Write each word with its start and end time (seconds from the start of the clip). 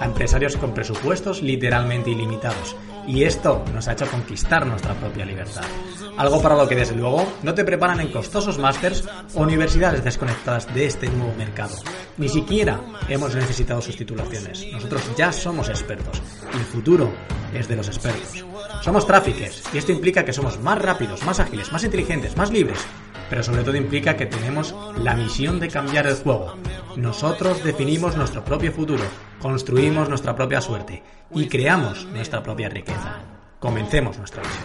a 0.00 0.04
empresarios 0.04 0.56
con 0.56 0.74
presupuestos 0.74 1.42
literalmente 1.42 2.10
ilimitados 2.10 2.76
y 3.06 3.24
esto 3.24 3.64
nos 3.72 3.86
ha 3.88 3.92
hecho 3.92 4.06
conquistar 4.06 4.66
nuestra 4.66 4.94
propia 4.94 5.24
libertad. 5.24 5.62
Algo 6.16 6.42
para 6.42 6.56
lo 6.56 6.66
que 6.66 6.76
desde 6.76 6.96
luego 6.96 7.26
no 7.42 7.54
te 7.54 7.64
preparan 7.64 8.00
en 8.00 8.10
costosos 8.10 8.58
másters 8.58 9.04
o 9.34 9.42
universidades 9.42 10.02
desconectadas 10.02 10.72
de 10.74 10.86
este 10.86 11.08
nuevo 11.08 11.34
mercado. 11.36 11.76
Ni 12.16 12.28
siquiera 12.28 12.80
hemos 13.08 13.34
necesitado 13.34 13.80
sus 13.80 13.96
titulaciones. 13.96 14.66
Nosotros 14.72 15.02
ya 15.16 15.32
somos 15.32 15.68
expertos 15.68 16.22
y 16.52 16.56
el 16.56 16.64
futuro 16.64 17.12
es 17.54 17.68
de 17.68 17.76
los 17.76 17.88
expertos. 17.88 18.44
Somos 18.82 19.06
traffickers 19.06 19.62
y 19.72 19.78
esto 19.78 19.92
implica 19.92 20.24
que 20.24 20.32
somos 20.32 20.58
más 20.60 20.80
rápidos, 20.80 21.22
más 21.24 21.38
ágiles, 21.38 21.70
más 21.70 21.84
inteligentes, 21.84 22.36
más 22.36 22.50
libres 22.50 22.78
pero 23.28 23.42
sobre 23.42 23.64
todo 23.64 23.76
implica 23.76 24.16
que 24.16 24.26
tenemos 24.26 24.74
la 25.02 25.14
misión 25.14 25.58
de 25.58 25.68
cambiar 25.68 26.06
el 26.06 26.14
juego. 26.14 26.54
Nosotros 26.96 27.62
definimos 27.62 28.16
nuestro 28.16 28.42
propio 28.42 28.72
futuro, 28.72 29.04
construimos 29.38 30.08
nuestra 30.08 30.34
propia 30.34 30.62
suerte 30.62 31.02
y 31.30 31.46
creamos 31.46 32.06
nuestra 32.06 32.42
propia 32.42 32.70
riqueza. 32.70 33.20
Comencemos 33.60 34.16
nuestra 34.16 34.42
misión. 34.42 34.64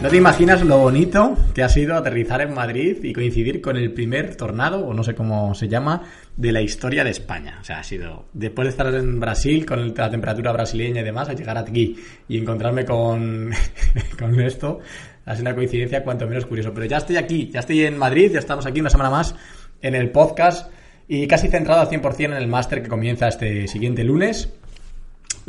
No 0.00 0.08
te 0.08 0.16
imaginas 0.16 0.62
lo 0.62 0.78
bonito 0.78 1.36
que 1.52 1.64
ha 1.64 1.68
sido 1.68 1.96
aterrizar 1.96 2.40
en 2.40 2.54
Madrid 2.54 2.98
y 3.02 3.12
coincidir 3.12 3.60
con 3.60 3.76
el 3.76 3.92
primer 3.92 4.36
tornado, 4.36 4.86
o 4.86 4.94
no 4.94 5.02
sé 5.02 5.16
cómo 5.16 5.56
se 5.56 5.66
llama, 5.66 6.04
de 6.36 6.52
la 6.52 6.60
historia 6.60 7.02
de 7.02 7.10
España. 7.10 7.58
O 7.60 7.64
sea, 7.64 7.80
ha 7.80 7.84
sido, 7.84 8.26
después 8.32 8.66
de 8.66 8.70
estar 8.70 8.94
en 8.94 9.18
Brasil, 9.18 9.66
con 9.66 9.92
la 9.92 10.08
temperatura 10.08 10.52
brasileña 10.52 11.00
y 11.00 11.04
demás, 11.04 11.28
a 11.28 11.32
llegar 11.32 11.58
aquí 11.58 11.96
y 12.28 12.38
encontrarme 12.38 12.84
con, 12.84 13.50
con 14.18 14.40
esto, 14.40 14.78
ha 15.26 15.32
sido 15.32 15.48
una 15.48 15.56
coincidencia 15.56 16.04
cuanto 16.04 16.28
menos 16.28 16.46
curioso. 16.46 16.72
Pero 16.72 16.86
ya 16.86 16.98
estoy 16.98 17.16
aquí, 17.16 17.50
ya 17.52 17.58
estoy 17.58 17.84
en 17.84 17.98
Madrid, 17.98 18.30
ya 18.32 18.38
estamos 18.38 18.66
aquí 18.66 18.78
una 18.78 18.90
semana 18.90 19.10
más 19.10 19.34
en 19.82 19.96
el 19.96 20.10
podcast 20.10 20.70
y 21.08 21.26
casi 21.26 21.48
centrado 21.48 21.80
al 21.80 21.88
100% 21.88 22.24
en 22.26 22.32
el 22.34 22.46
máster 22.46 22.84
que 22.84 22.88
comienza 22.88 23.26
este 23.26 23.66
siguiente 23.66 24.04
lunes, 24.04 24.48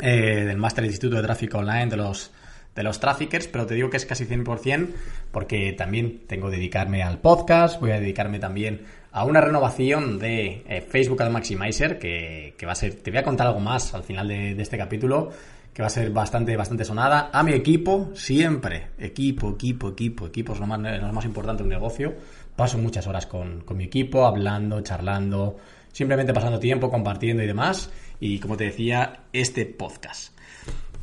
eh, 0.00 0.44
del 0.44 0.56
máster 0.56 0.82
del 0.82 0.90
Instituto 0.90 1.18
de 1.18 1.22
Tráfico 1.22 1.58
Online 1.58 1.86
de 1.86 1.98
los 1.98 2.32
de 2.80 2.84
los 2.84 2.98
traffickers, 2.98 3.46
pero 3.46 3.66
te 3.66 3.74
digo 3.74 3.90
que 3.90 3.98
es 3.98 4.06
casi 4.06 4.24
100% 4.24 4.88
porque 5.30 5.74
también 5.74 6.22
tengo 6.26 6.48
que 6.48 6.56
dedicarme 6.56 7.02
al 7.02 7.18
podcast, 7.18 7.78
voy 7.78 7.90
a 7.90 8.00
dedicarme 8.00 8.38
también 8.38 8.80
a 9.12 9.24
una 9.24 9.42
renovación 9.42 10.18
de 10.18 10.64
eh, 10.66 10.80
Facebook 10.80 11.22
Ad 11.22 11.30
Maximizer, 11.30 11.98
que, 11.98 12.54
va 12.66 12.72
a 12.72 12.74
ser, 12.74 12.94
te 12.94 13.10
voy 13.10 13.18
a 13.18 13.22
contar 13.22 13.48
algo 13.48 13.60
más 13.60 13.92
al 13.92 14.02
final 14.02 14.28
de, 14.28 14.52
este 14.52 14.78
capítulo, 14.78 15.30
que 15.74 15.82
va 15.82 15.88
a 15.88 15.90
ser 15.90 16.10
bastante, 16.10 16.56
bastante 16.56 16.86
sonada, 16.86 17.28
a 17.30 17.42
mi 17.42 17.52
equipo, 17.52 18.12
siempre, 18.14 18.86
equipo, 18.98 19.50
equipo, 19.50 19.90
equipo, 19.90 20.26
equipo 20.28 20.54
es 20.54 20.60
lo 20.60 20.66
más, 20.66 20.80
lo 20.80 21.12
más 21.12 21.24
importante 21.26 21.62
de 21.62 21.64
un 21.64 21.74
negocio, 21.74 22.14
paso 22.56 22.78
muchas 22.78 23.06
horas 23.06 23.26
con, 23.26 23.60
con 23.60 23.76
mi 23.76 23.84
equipo, 23.84 24.24
hablando, 24.24 24.80
charlando, 24.80 25.58
simplemente 25.92 26.32
pasando 26.32 26.58
tiempo, 26.58 26.90
compartiendo 26.90 27.42
y 27.42 27.46
demás, 27.46 27.90
y 28.20 28.38
como 28.38 28.56
te 28.56 28.64
decía, 28.64 29.24
este 29.34 29.66
podcast 29.66 30.32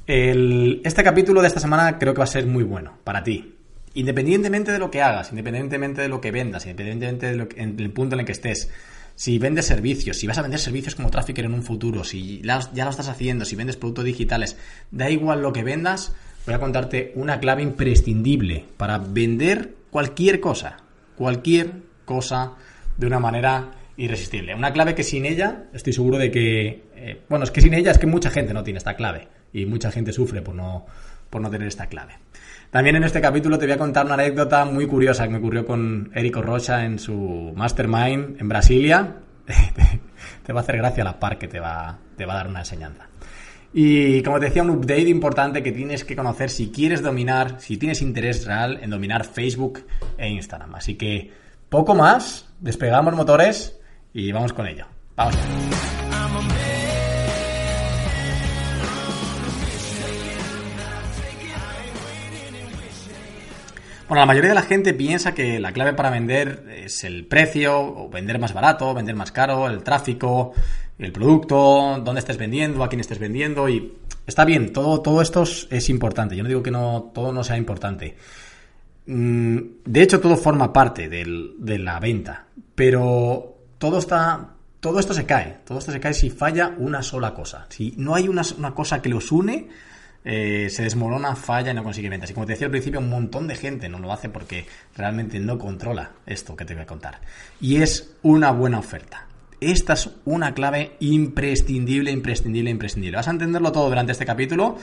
este 0.07 1.03
capítulo 1.03 1.41
de 1.41 1.47
esta 1.47 1.59
semana 1.59 1.99
creo 1.99 2.13
que 2.13 2.19
va 2.19 2.23
a 2.23 2.27
ser 2.27 2.47
muy 2.47 2.63
bueno 2.63 2.97
para 3.03 3.23
ti. 3.23 3.55
Independientemente 3.93 4.71
de 4.71 4.79
lo 4.79 4.89
que 4.89 5.01
hagas, 5.01 5.31
independientemente 5.31 6.01
de 6.01 6.07
lo 6.07 6.21
que 6.21 6.31
vendas, 6.31 6.65
independientemente 6.65 7.35
del 7.35 7.91
punto 7.91 8.15
en 8.15 8.21
el 8.21 8.25
que 8.25 8.31
estés, 8.31 8.69
si 9.15 9.37
vendes 9.37 9.65
servicios, 9.65 10.17
si 10.17 10.27
vas 10.27 10.37
a 10.37 10.43
vender 10.43 10.59
servicios 10.59 10.95
como 10.95 11.09
Trafficker 11.09 11.43
en 11.45 11.53
un 11.53 11.63
futuro, 11.63 12.03
si 12.03 12.41
ya 12.41 12.85
lo 12.85 12.89
estás 12.89 13.09
haciendo, 13.09 13.43
si 13.43 13.55
vendes 13.55 13.75
productos 13.75 14.05
digitales, 14.05 14.55
da 14.91 15.09
igual 15.09 15.41
lo 15.41 15.51
que 15.51 15.63
vendas, 15.63 16.15
voy 16.45 16.55
a 16.55 16.59
contarte 16.59 17.11
una 17.15 17.39
clave 17.39 17.63
imprescindible 17.63 18.65
para 18.77 18.99
vender 18.99 19.73
cualquier 19.89 20.39
cosa, 20.39 20.77
cualquier 21.17 21.71
cosa 22.05 22.53
de 22.95 23.07
una 23.07 23.19
manera 23.19 23.71
irresistible. 23.97 24.55
Una 24.55 24.71
clave 24.71 24.95
que 24.95 25.03
sin 25.03 25.25
ella, 25.25 25.65
estoy 25.73 25.91
seguro 25.91 26.17
de 26.17 26.31
que, 26.31 26.83
eh, 26.95 27.21
bueno, 27.27 27.43
es 27.43 27.51
que 27.51 27.61
sin 27.61 27.73
ella 27.73 27.91
es 27.91 27.97
que 27.97 28.07
mucha 28.07 28.29
gente 28.29 28.53
no 28.53 28.63
tiene 28.63 28.77
esta 28.77 28.95
clave 28.95 29.27
y 29.53 29.65
mucha 29.65 29.91
gente 29.91 30.11
sufre 30.11 30.41
por 30.41 30.55
no, 30.55 30.85
por 31.29 31.41
no 31.41 31.49
tener 31.49 31.67
esta 31.67 31.87
clave. 31.87 32.13
También 32.69 32.97
en 32.97 33.03
este 33.03 33.21
capítulo 33.21 33.57
te 33.57 33.65
voy 33.65 33.73
a 33.73 33.77
contar 33.77 34.05
una 34.05 34.15
anécdota 34.15 34.65
muy 34.65 34.87
curiosa 34.87 35.23
que 35.23 35.29
me 35.29 35.37
ocurrió 35.37 35.65
con 35.65 36.11
Érico 36.13 36.41
Rocha 36.41 36.83
en 36.83 36.99
su 36.99 37.53
mastermind 37.55 38.39
en 38.39 38.49
Brasilia. 38.49 39.15
te 40.43 40.53
va 40.53 40.59
a 40.59 40.63
hacer 40.63 40.77
gracia 40.77 41.03
la 41.03 41.19
par 41.19 41.37
que 41.37 41.47
te 41.47 41.59
va, 41.59 41.97
te 42.17 42.25
va 42.25 42.33
a 42.33 42.37
dar 42.37 42.47
una 42.49 42.59
enseñanza. 42.59 43.07
Y 43.73 44.21
como 44.23 44.39
te 44.39 44.45
decía, 44.45 44.63
un 44.63 44.71
update 44.71 45.09
importante 45.09 45.61
que 45.61 45.71
tienes 45.71 46.03
que 46.03 46.15
conocer 46.15 46.49
si 46.49 46.71
quieres 46.71 47.01
dominar, 47.01 47.59
si 47.59 47.77
tienes 47.77 48.01
interés 48.01 48.45
real 48.45 48.79
en 48.81 48.89
dominar 48.89 49.25
Facebook 49.25 49.85
e 50.17 50.29
Instagram. 50.29 50.75
Así 50.75 50.95
que 50.95 51.31
poco 51.69 51.93
más, 51.93 52.49
despegamos 52.59 53.13
motores 53.13 53.79
y 54.13 54.31
vamos 54.31 54.53
con 54.53 54.67
ello. 54.67 54.87
Vamos. 55.15 55.35
Bueno, 64.07 64.21
la 64.21 64.25
mayoría 64.25 64.51
de 64.51 64.55
la 64.55 64.61
gente 64.61 64.93
piensa 64.93 65.33
que 65.33 65.59
la 65.59 65.73
clave 65.73 65.91
para 65.91 66.09
vender 66.09 66.65
es 66.77 67.03
el 67.03 67.25
precio, 67.25 67.77
o 67.77 68.09
vender 68.09 68.39
más 68.39 68.53
barato, 68.53 68.93
vender 68.93 69.15
más 69.15 69.33
caro, 69.33 69.67
el 69.67 69.83
tráfico, 69.83 70.53
el 70.97 71.11
producto, 71.11 72.01
dónde 72.01 72.19
estés 72.19 72.37
vendiendo, 72.37 72.85
a 72.85 72.87
quién 72.87 73.01
estés 73.01 73.19
vendiendo 73.19 73.67
y 73.67 73.97
está 74.25 74.45
bien, 74.45 74.71
todo, 74.71 75.01
todo 75.01 75.21
esto 75.21 75.43
es 75.43 75.89
importante. 75.89 76.37
Yo 76.37 76.43
no 76.43 76.47
digo 76.47 76.63
que 76.63 76.71
no, 76.71 77.11
todo 77.13 77.33
no 77.33 77.43
sea 77.43 77.57
importante. 77.57 78.15
Mm, 79.07 79.57
de 79.83 80.01
hecho, 80.01 80.21
todo 80.21 80.37
forma 80.37 80.71
parte 80.71 81.09
de 81.09 81.77
la 81.77 81.99
venta, 81.99 82.45
pero 82.75 83.57
todo 83.77 83.99
está, 83.99 84.53
todo 84.79 85.01
esto 85.01 85.13
se 85.13 85.25
cae, 85.25 85.57
todo 85.65 85.79
esto 85.79 85.91
se 85.91 85.99
cae 85.99 86.13
si 86.13 86.29
falla 86.29 86.73
una 86.77 87.03
sola 87.03 87.33
cosa. 87.33 87.65
Si 87.67 87.93
no 87.97 88.15
hay 88.15 88.29
una, 88.29 88.43
una 88.57 88.73
cosa 88.73 89.01
que 89.01 89.09
los 89.09 89.33
une, 89.33 89.67
eh, 90.29 90.69
se 90.69 90.83
desmorona, 90.83 91.37
falla 91.37 91.71
y 91.71 91.73
no 91.73 91.85
consigue 91.85 92.09
ventas. 92.09 92.29
Y 92.29 92.33
como 92.33 92.45
te 92.45 92.51
decía 92.51 92.67
al 92.67 92.71
principio, 92.71 92.99
un 92.99 93.09
montón 93.09 93.47
de 93.47 93.55
gente 93.55 93.87
no 93.87 93.97
lo 93.97 94.11
hace 94.11 94.27
porque 94.27 94.65
realmente 94.93 95.39
no 95.39 95.57
controla 95.57 96.11
esto 96.25 96.53
que 96.57 96.65
te 96.65 96.73
voy 96.73 96.83
a 96.83 96.85
contar. 96.85 97.21
Y 97.61 97.77
es 97.77 98.11
una 98.23 98.51
buena 98.51 98.79
oferta. 98.79 99.25
Esta 99.61 99.93
es 99.93 100.09
una 100.25 100.53
clave 100.53 100.97
imprescindible, 100.99 102.11
imprescindible, 102.11 102.69
imprescindible. 102.69 103.15
Vas 103.15 103.29
a 103.29 103.31
entenderlo 103.31 103.71
todo 103.71 103.87
durante 103.87 104.11
este 104.11 104.25
capítulo 104.25 104.77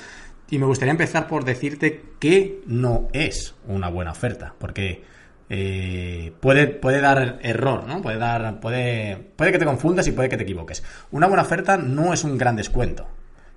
y 0.48 0.58
me 0.58 0.64
gustaría 0.64 0.92
empezar 0.92 1.28
por 1.28 1.44
decirte 1.44 2.02
que 2.18 2.62
no 2.66 3.08
es 3.12 3.54
una 3.68 3.90
buena 3.90 4.12
oferta, 4.12 4.54
porque 4.58 5.04
eh, 5.50 6.32
puede, 6.40 6.68
puede 6.68 7.02
dar 7.02 7.38
error, 7.42 7.86
¿no? 7.86 8.00
Puede, 8.00 8.16
dar, 8.16 8.60
puede, 8.60 9.18
puede 9.36 9.52
que 9.52 9.58
te 9.58 9.66
confundas 9.66 10.06
y 10.06 10.12
puede 10.12 10.30
que 10.30 10.38
te 10.38 10.44
equivoques. 10.44 10.82
Una 11.10 11.26
buena 11.26 11.42
oferta 11.42 11.76
no 11.76 12.14
es 12.14 12.24
un 12.24 12.38
gran 12.38 12.56
descuento. 12.56 13.06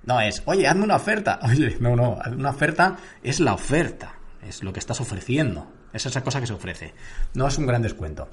No 0.05 0.21
es, 0.21 0.41
oye, 0.45 0.67
hazme 0.67 0.83
una 0.83 0.95
oferta. 0.95 1.39
Oye, 1.43 1.77
no, 1.79 1.95
no, 1.95 2.17
una 2.31 2.49
oferta 2.49 2.97
es 3.21 3.39
la 3.39 3.53
oferta, 3.53 4.13
es 4.41 4.63
lo 4.63 4.71
que 4.71 4.79
estás 4.79 5.01
ofreciendo. 5.01 5.67
Es 5.91 6.05
esa 6.05 6.23
cosa 6.23 6.39
que 6.39 6.47
se 6.47 6.53
ofrece. 6.53 6.93
No 7.33 7.47
es 7.47 7.57
un 7.57 7.65
gran 7.65 7.81
descuento. 7.81 8.29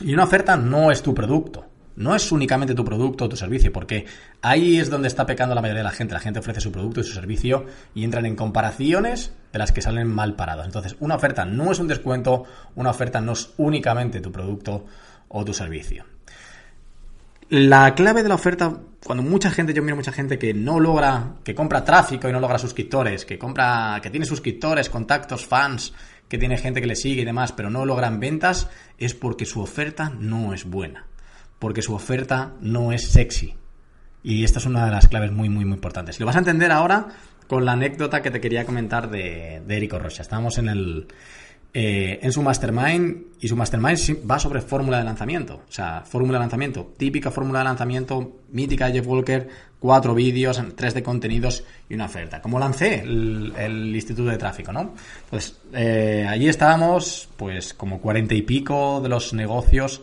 Y 0.00 0.14
una 0.14 0.24
oferta 0.24 0.56
no 0.56 0.90
es 0.90 1.02
tu 1.02 1.14
producto. 1.14 1.66
No 1.96 2.14
es 2.14 2.32
únicamente 2.32 2.74
tu 2.74 2.84
producto 2.84 3.24
o 3.24 3.28
tu 3.28 3.36
servicio, 3.36 3.72
porque 3.72 4.06
ahí 4.40 4.78
es 4.78 4.88
donde 4.88 5.08
está 5.08 5.26
pecando 5.26 5.54
la 5.54 5.60
mayoría 5.60 5.80
de 5.80 5.88
la 5.88 5.90
gente. 5.90 6.14
La 6.14 6.20
gente 6.20 6.38
ofrece 6.38 6.60
su 6.60 6.72
producto 6.72 7.00
y 7.00 7.04
su 7.04 7.12
servicio 7.12 7.66
y 7.94 8.04
entran 8.04 8.24
en 8.24 8.36
comparaciones 8.36 9.34
de 9.52 9.58
las 9.58 9.72
que 9.72 9.82
salen 9.82 10.08
mal 10.08 10.34
parados. 10.34 10.64
Entonces, 10.64 10.96
una 11.00 11.16
oferta 11.16 11.44
no 11.44 11.72
es 11.72 11.78
un 11.78 11.88
descuento, 11.88 12.44
una 12.74 12.90
oferta 12.90 13.20
no 13.20 13.32
es 13.32 13.50
únicamente 13.58 14.20
tu 14.20 14.32
producto 14.32 14.86
o 15.28 15.44
tu 15.44 15.52
servicio. 15.52 16.04
La 17.50 17.96
clave 17.96 18.22
de 18.22 18.28
la 18.28 18.36
oferta, 18.36 18.72
cuando 19.04 19.24
mucha 19.24 19.50
gente, 19.50 19.74
yo 19.74 19.82
miro 19.82 19.96
mucha 19.96 20.12
gente 20.12 20.38
que 20.38 20.54
no 20.54 20.78
logra, 20.78 21.34
que 21.42 21.52
compra 21.52 21.84
tráfico 21.84 22.28
y 22.28 22.32
no 22.32 22.38
logra 22.38 22.60
suscriptores, 22.60 23.24
que 23.24 23.40
compra, 23.40 23.98
que 24.00 24.08
tiene 24.08 24.24
suscriptores, 24.24 24.88
contactos, 24.88 25.46
fans, 25.46 25.92
que 26.28 26.38
tiene 26.38 26.56
gente 26.58 26.80
que 26.80 26.86
le 26.86 26.94
sigue 26.94 27.22
y 27.22 27.24
demás, 27.24 27.50
pero 27.50 27.68
no 27.68 27.84
logran 27.84 28.20
ventas, 28.20 28.70
es 28.98 29.14
porque 29.14 29.46
su 29.46 29.60
oferta 29.60 30.12
no 30.16 30.54
es 30.54 30.64
buena. 30.64 31.06
Porque 31.58 31.82
su 31.82 31.92
oferta 31.92 32.52
no 32.60 32.92
es 32.92 33.10
sexy. 33.10 33.56
Y 34.22 34.44
esta 34.44 34.60
es 34.60 34.66
una 34.66 34.84
de 34.84 34.92
las 34.92 35.08
claves 35.08 35.32
muy, 35.32 35.48
muy, 35.48 35.64
muy 35.64 35.74
importantes. 35.74 36.20
Lo 36.20 36.26
vas 36.26 36.36
a 36.36 36.40
entender 36.40 36.70
ahora 36.70 37.08
con 37.48 37.64
la 37.64 37.72
anécdota 37.72 38.22
que 38.22 38.30
te 38.30 38.40
quería 38.40 38.64
comentar 38.64 39.10
de, 39.10 39.60
de 39.66 39.76
Erico 39.76 39.98
Rocha. 39.98 40.22
Estábamos 40.22 40.56
en 40.58 40.68
el, 40.68 41.08
eh, 41.72 42.18
en 42.22 42.32
su 42.32 42.42
mastermind 42.42 43.26
y 43.40 43.46
su 43.46 43.54
mastermind 43.54 44.28
va 44.28 44.40
sobre 44.40 44.60
fórmula 44.60 44.98
de 44.98 45.04
lanzamiento. 45.04 45.62
O 45.68 45.72
sea, 45.72 46.02
fórmula 46.04 46.38
de 46.38 46.40
lanzamiento, 46.40 46.92
típica 46.96 47.30
fórmula 47.30 47.60
de 47.60 47.66
lanzamiento, 47.66 48.38
mítica 48.50 48.86
de 48.86 48.94
Jeff 48.94 49.06
Walker, 49.06 49.48
cuatro 49.78 50.12
vídeos, 50.14 50.60
tres 50.74 50.94
de 50.94 51.04
contenidos 51.04 51.62
y 51.88 51.94
una 51.94 52.06
oferta. 52.06 52.42
Como 52.42 52.58
lancé 52.58 53.02
el, 53.02 53.94
Instituto 53.94 54.30
de 54.30 54.36
Tráfico, 54.36 54.72
¿no? 54.72 54.94
Pues 55.30 55.58
eh, 55.72 56.26
allí 56.28 56.48
estábamos, 56.48 57.28
pues 57.36 57.72
como 57.72 58.00
cuarenta 58.00 58.34
y 58.34 58.42
pico 58.42 59.00
de 59.00 59.08
los 59.08 59.32
negocios, 59.32 60.02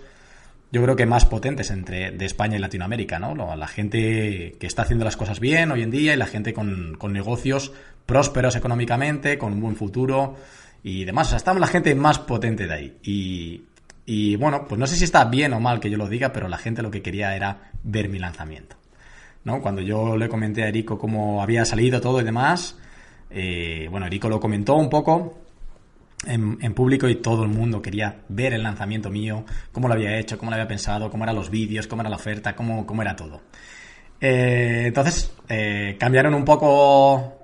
yo 0.71 0.81
creo 0.81 0.95
que 0.95 1.05
más 1.05 1.25
potentes 1.25 1.69
entre 1.71 2.11
de 2.11 2.25
España 2.25 2.55
y 2.55 2.59
Latinoamérica, 2.59 3.19
¿no? 3.19 3.55
La 3.55 3.67
gente 3.67 4.55
que 4.57 4.67
está 4.67 4.83
haciendo 4.83 5.03
las 5.03 5.17
cosas 5.17 5.41
bien 5.41 5.71
hoy 5.71 5.81
en 5.81 5.91
día 5.91 6.13
y 6.13 6.17
la 6.17 6.27
gente 6.27 6.53
con, 6.53 6.95
con 6.97 7.11
negocios 7.11 7.73
prósperos 8.05 8.55
económicamente, 8.55 9.37
con 9.37 9.53
un 9.53 9.61
buen 9.61 9.75
futuro 9.75 10.37
y 10.83 11.05
demás. 11.05 11.27
O 11.27 11.29
sea, 11.31 11.37
estamos 11.37 11.59
la 11.59 11.67
gente 11.67 11.93
más 11.95 12.19
potente 12.19 12.67
de 12.67 12.73
ahí. 12.73 12.97
Y, 13.03 13.63
y 14.05 14.35
bueno, 14.35 14.65
pues 14.67 14.79
no 14.79 14.87
sé 14.87 14.95
si 14.95 15.03
está 15.03 15.25
bien 15.25 15.53
o 15.53 15.59
mal 15.59 15.79
que 15.79 15.89
yo 15.89 15.97
lo 15.97 16.07
diga, 16.07 16.31
pero 16.31 16.47
la 16.47 16.57
gente 16.57 16.81
lo 16.81 16.91
que 16.91 17.01
quería 17.01 17.35
era 17.35 17.71
ver 17.83 18.09
mi 18.09 18.19
lanzamiento. 18.19 18.77
¿no? 19.43 19.61
Cuando 19.61 19.81
yo 19.81 20.17
le 20.17 20.27
comenté 20.27 20.63
a 20.63 20.67
Erico 20.67 20.97
cómo 20.97 21.41
había 21.41 21.63
salido 21.65 22.01
todo 22.01 22.19
y 22.21 22.23
demás, 22.23 22.77
eh, 23.29 23.87
bueno, 23.89 24.05
Erico 24.05 24.29
lo 24.29 24.39
comentó 24.39 24.75
un 24.75 24.89
poco 24.89 25.37
en, 26.25 26.73
público 26.73 27.07
y 27.07 27.15
todo 27.15 27.43
el 27.43 27.49
mundo 27.49 27.81
quería 27.81 28.21
ver 28.29 28.53
el 28.53 28.63
lanzamiento 28.63 29.09
mío, 29.09 29.45
cómo 29.71 29.87
lo 29.87 29.93
había 29.93 30.17
hecho, 30.17 30.37
cómo 30.37 30.51
lo 30.51 30.55
había 30.55 30.67
pensado, 30.67 31.09
cómo 31.09 31.23
eran 31.23 31.35
los 31.35 31.49
vídeos, 31.49 31.87
cómo 31.87 32.01
era 32.01 32.09
la 32.09 32.15
oferta, 32.15 32.55
cómo, 32.55 32.85
cómo 32.85 33.01
era 33.01 33.15
todo. 33.15 33.41
Eh, 34.19 34.85
entonces, 34.87 35.31
eh, 35.47 35.95
cambiaron 35.99 36.33
un 36.33 36.43
poco 36.43 37.39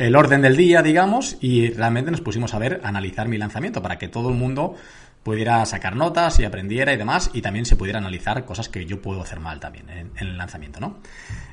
el 0.00 0.16
orden 0.16 0.40
del 0.40 0.56
día, 0.56 0.80
digamos, 0.80 1.36
y 1.42 1.68
realmente 1.68 2.10
nos 2.10 2.22
pusimos 2.22 2.54
a 2.54 2.58
ver, 2.58 2.80
analizar 2.84 3.28
mi 3.28 3.36
lanzamiento 3.36 3.82
para 3.82 3.98
que 3.98 4.08
todo 4.08 4.30
el 4.30 4.34
mundo 4.34 4.74
pudiera 5.22 5.64
sacar 5.66 5.94
notas 5.94 6.40
y 6.40 6.44
aprendiera 6.46 6.94
y 6.94 6.96
demás, 6.96 7.30
y 7.34 7.42
también 7.42 7.66
se 7.66 7.76
pudiera 7.76 7.98
analizar 7.98 8.46
cosas 8.46 8.70
que 8.70 8.86
yo 8.86 9.02
puedo 9.02 9.20
hacer 9.20 9.40
mal 9.40 9.60
también 9.60 9.90
en, 9.90 10.10
el 10.16 10.38
lanzamiento, 10.38 10.80
¿no? 10.80 11.00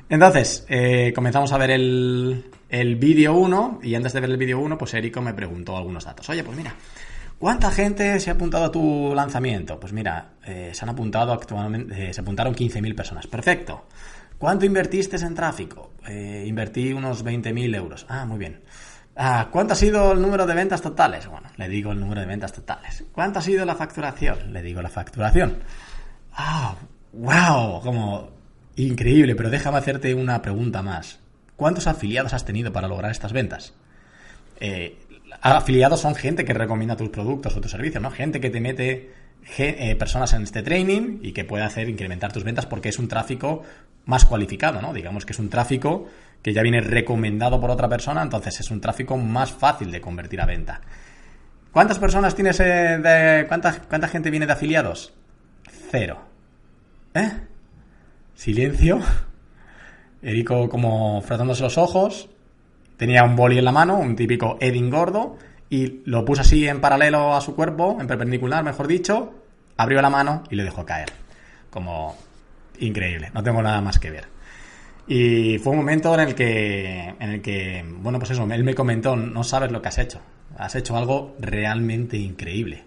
Entonces, 0.08 0.64
eh, 0.70 1.12
comenzamos 1.14 1.52
a 1.52 1.58
ver 1.58 1.72
el, 1.72 2.50
el 2.70 2.96
vídeo 2.96 3.34
1, 3.34 3.80
y 3.82 3.94
antes 3.94 4.14
de 4.14 4.20
ver 4.20 4.30
el 4.30 4.38
vídeo 4.38 4.60
1, 4.60 4.78
pues 4.78 4.94
Erico 4.94 5.20
me 5.20 5.34
preguntó 5.34 5.76
algunos 5.76 6.06
datos. 6.06 6.26
Oye, 6.30 6.42
pues 6.42 6.56
mira, 6.56 6.74
¿cuánta 7.38 7.70
gente 7.70 8.18
se 8.18 8.30
ha 8.30 8.32
apuntado 8.32 8.64
a 8.64 8.72
tu 8.72 9.12
lanzamiento? 9.14 9.78
Pues 9.78 9.92
mira, 9.92 10.30
eh, 10.46 10.70
se 10.72 10.86
han 10.86 10.88
apuntado 10.88 11.34
actualmente, 11.34 12.08
eh, 12.08 12.14
se 12.14 12.22
apuntaron 12.22 12.54
15.000 12.54 12.94
personas. 12.94 13.26
Perfecto. 13.26 13.84
¿Cuánto 14.38 14.64
invertiste 14.64 15.16
en 15.16 15.34
tráfico? 15.34 15.92
Eh, 16.06 16.44
invertí 16.46 16.92
unos 16.92 17.24
20.000 17.24 17.74
euros. 17.74 18.06
Ah, 18.08 18.24
muy 18.24 18.38
bien. 18.38 18.60
Ah, 19.16 19.48
¿Cuánto 19.50 19.72
ha 19.72 19.76
sido 19.76 20.12
el 20.12 20.22
número 20.22 20.46
de 20.46 20.54
ventas 20.54 20.80
totales? 20.80 21.26
Bueno, 21.26 21.48
le 21.56 21.68
digo 21.68 21.90
el 21.90 21.98
número 21.98 22.20
de 22.20 22.26
ventas 22.28 22.52
totales. 22.52 23.04
¿Cuánto 23.12 23.40
ha 23.40 23.42
sido 23.42 23.64
la 23.64 23.74
facturación? 23.74 24.52
Le 24.52 24.62
digo 24.62 24.80
la 24.80 24.88
facturación. 24.88 25.58
Ah, 26.34 26.76
wow, 27.12 27.80
como 27.80 28.30
increíble, 28.76 29.34
pero 29.34 29.50
déjame 29.50 29.78
hacerte 29.78 30.14
una 30.14 30.40
pregunta 30.40 30.82
más. 30.82 31.18
¿Cuántos 31.56 31.88
afiliados 31.88 32.32
has 32.32 32.44
tenido 32.44 32.72
para 32.72 32.86
lograr 32.86 33.10
estas 33.10 33.32
ventas? 33.32 33.74
Eh, 34.60 34.96
afiliados 35.40 36.00
son 36.00 36.14
gente 36.14 36.44
que 36.44 36.54
recomienda 36.54 36.96
tus 36.96 37.08
productos 37.08 37.56
o 37.56 37.60
tus 37.60 37.72
servicios, 37.72 38.00
¿no? 38.00 38.12
Gente 38.12 38.40
que 38.40 38.50
te 38.50 38.60
mete 38.60 39.10
eh, 39.56 39.96
personas 39.96 40.32
en 40.34 40.42
este 40.42 40.62
training 40.62 41.18
y 41.22 41.32
que 41.32 41.44
puede 41.44 41.64
hacer 41.64 41.88
incrementar 41.88 42.32
tus 42.32 42.44
ventas 42.44 42.66
porque 42.66 42.90
es 42.90 42.98
un 43.00 43.08
tráfico 43.08 43.64
más 44.08 44.24
cualificado, 44.24 44.80
¿no? 44.80 44.94
Digamos 44.94 45.26
que 45.26 45.34
es 45.34 45.38
un 45.38 45.50
tráfico 45.50 46.06
que 46.42 46.54
ya 46.54 46.62
viene 46.62 46.80
recomendado 46.80 47.60
por 47.60 47.70
otra 47.70 47.88
persona, 47.88 48.22
entonces 48.22 48.58
es 48.58 48.70
un 48.70 48.80
tráfico 48.80 49.18
más 49.18 49.52
fácil 49.52 49.92
de 49.92 50.00
convertir 50.00 50.40
a 50.40 50.46
venta. 50.46 50.80
¿Cuántas 51.72 51.98
personas 51.98 52.34
tienes 52.34 52.58
eh, 52.60 52.64
de... 52.98 53.44
¿Cuánta, 53.48 53.80
¿Cuánta 53.86 54.08
gente 54.08 54.30
viene 54.30 54.46
de 54.46 54.52
afiliados? 54.54 55.12
Cero. 55.90 56.20
¿Eh? 57.12 57.30
Silencio. 58.34 58.98
Erico 60.22 60.70
como 60.70 61.20
frotándose 61.20 61.62
los 61.62 61.76
ojos. 61.76 62.30
Tenía 62.96 63.24
un 63.24 63.36
boli 63.36 63.58
en 63.58 63.64
la 63.66 63.72
mano, 63.72 63.98
un 63.98 64.16
típico 64.16 64.56
Edding 64.58 64.88
gordo, 64.88 65.36
y 65.68 66.00
lo 66.06 66.24
puso 66.24 66.40
así 66.40 66.66
en 66.66 66.80
paralelo 66.80 67.34
a 67.34 67.42
su 67.42 67.54
cuerpo, 67.54 67.98
en 68.00 68.06
perpendicular, 68.06 68.64
mejor 68.64 68.86
dicho, 68.86 69.34
abrió 69.76 70.00
la 70.00 70.08
mano 70.08 70.44
y 70.48 70.56
le 70.56 70.64
dejó 70.64 70.86
caer. 70.86 71.12
Como 71.68 72.16
increíble, 72.80 73.30
no 73.34 73.42
tengo 73.42 73.62
nada 73.62 73.80
más 73.80 73.98
que 73.98 74.10
ver. 74.10 74.38
Y 75.06 75.58
fue 75.58 75.72
un 75.72 75.78
momento 75.78 76.12
en 76.14 76.20
el 76.20 76.34
que, 76.34 77.14
en 77.18 77.30
el 77.30 77.40
que, 77.40 77.82
bueno, 78.00 78.18
pues 78.18 78.32
eso, 78.32 78.46
él 78.50 78.62
me 78.62 78.74
comentó, 78.74 79.16
no 79.16 79.42
sabes 79.42 79.72
lo 79.72 79.80
que 79.80 79.88
has 79.88 79.98
hecho, 79.98 80.20
has 80.58 80.74
hecho 80.74 80.96
algo 80.96 81.34
realmente 81.40 82.18
increíble. 82.18 82.84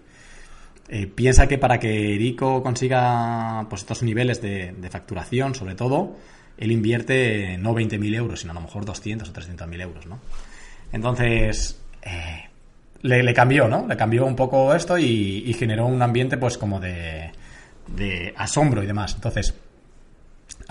Eh, 0.88 1.06
piensa 1.06 1.48
que 1.48 1.58
para 1.58 1.80
que 1.80 2.14
Erico 2.14 2.62
consiga 2.62 3.66
pues 3.68 3.82
estos 3.82 4.02
niveles 4.02 4.40
de, 4.40 4.88
facturación, 4.90 5.54
sobre 5.54 5.74
todo, 5.74 6.16
él 6.58 6.70
invierte 6.70 7.56
no 7.58 7.74
20.000 7.74 8.14
euros, 8.14 8.40
sino 8.40 8.52
a 8.52 8.54
lo 8.54 8.60
mejor 8.60 8.84
200 8.84 9.28
o 9.28 9.32
300.000 9.32 9.80
euros, 9.80 10.06
¿no? 10.06 10.20
Entonces, 10.92 11.80
eh, 12.02 12.44
le, 13.00 13.34
cambió, 13.34 13.66
¿no? 13.68 13.86
Le 13.86 13.96
cambió 13.96 14.26
un 14.26 14.36
poco 14.36 14.74
esto 14.74 14.98
y, 14.98 15.52
generó 15.58 15.86
un 15.86 16.02
ambiente 16.02 16.36
pues 16.36 16.58
como 16.58 16.78
de, 16.78 17.32
de 17.88 18.34
asombro 18.36 18.82
y 18.82 18.86
demás. 18.86 19.14
Entonces, 19.14 19.54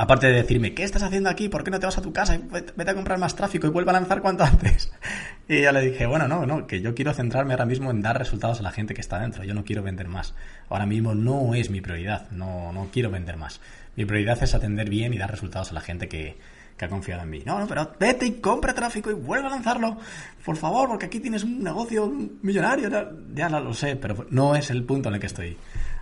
aparte 0.01 0.25
de 0.25 0.33
decirme, 0.33 0.74
¿qué 0.74 0.83
estás 0.83 1.03
haciendo 1.03 1.30
aquí? 1.30 1.48
¿Por 1.48 1.63
qué 1.63 1.69
no 1.69 1.80
te 1.80 1.86
vas 1.86 1.98
a 2.00 2.01
tu 2.01 2.12
casa? 2.12 2.39
Vete 2.75 2.89
a 2.89 2.95
comprar 2.95 3.19
más 3.19 3.36
tráfico 3.36 3.68
y 3.68 3.69
vuelve 3.69 3.92
a 3.92 3.94
lanzar 3.94 4.21
cuanto 4.21 4.44
antes. 4.44 4.92
Y 5.48 5.63
ya 5.63 5.74
le 5.74 5.81
dije, 5.81 6.06
bueno, 6.06 6.30
no, 6.30 6.45
no, 6.45 6.65
que 6.65 6.80
yo 6.80 6.95
quiero 6.95 7.13
centrarme 7.13 7.53
ahora 7.53 7.65
mismo 7.65 7.92
en 7.92 8.01
dar 8.01 8.18
resultados 8.18 8.62
a 8.62 8.63
la 8.63 8.71
gente 8.71 8.94
que 8.94 9.01
está 9.01 9.19
dentro. 9.19 9.44
Yo 9.44 9.53
no 9.53 9.65
quiero 9.65 9.83
vender 9.83 10.07
más. 10.07 10.33
Ahora 10.69 10.86
mismo 10.86 11.13
no 11.13 11.53
es 11.56 11.69
mi 11.69 11.81
prioridad. 11.81 12.31
No, 12.31 12.71
no 12.71 12.88
quiero 12.89 13.12
vender 13.12 13.36
más. 13.36 13.59
Mi 13.98 14.06
prioridad 14.06 14.42
es 14.42 14.56
atender 14.56 14.89
bien 14.89 15.13
y 15.13 15.18
dar 15.18 15.30
resultados 15.30 15.71
a 15.71 15.74
la 15.74 15.81
gente 15.81 16.07
que, 16.07 16.38
que 16.77 16.86
ha 16.86 16.88
confiado 16.88 17.24
en 17.24 17.30
mí. 17.31 17.44
No, 17.45 17.59
no, 17.59 17.68
pero 17.68 17.92
vete 18.00 18.25
y 18.25 18.31
compra 18.39 18.74
tráfico 18.74 19.12
y 19.12 19.13
vuelve 19.13 19.48
a 19.48 19.50
lanzarlo. 19.50 19.98
Por 20.45 20.56
favor, 20.56 20.88
porque 20.88 21.07
aquí 21.07 21.19
tienes 21.19 21.44
un 21.44 21.62
negocio 21.62 22.09
millonario. 22.42 22.89
Ya 23.33 23.50
lo 23.50 23.74
sé, 23.74 23.98
pero 23.98 24.27
no 24.30 24.56
es 24.56 24.69
el 24.69 24.86
punto 24.86 25.09
en 25.09 25.15
el 25.15 25.19
que 25.19 25.27
estoy 25.27 25.57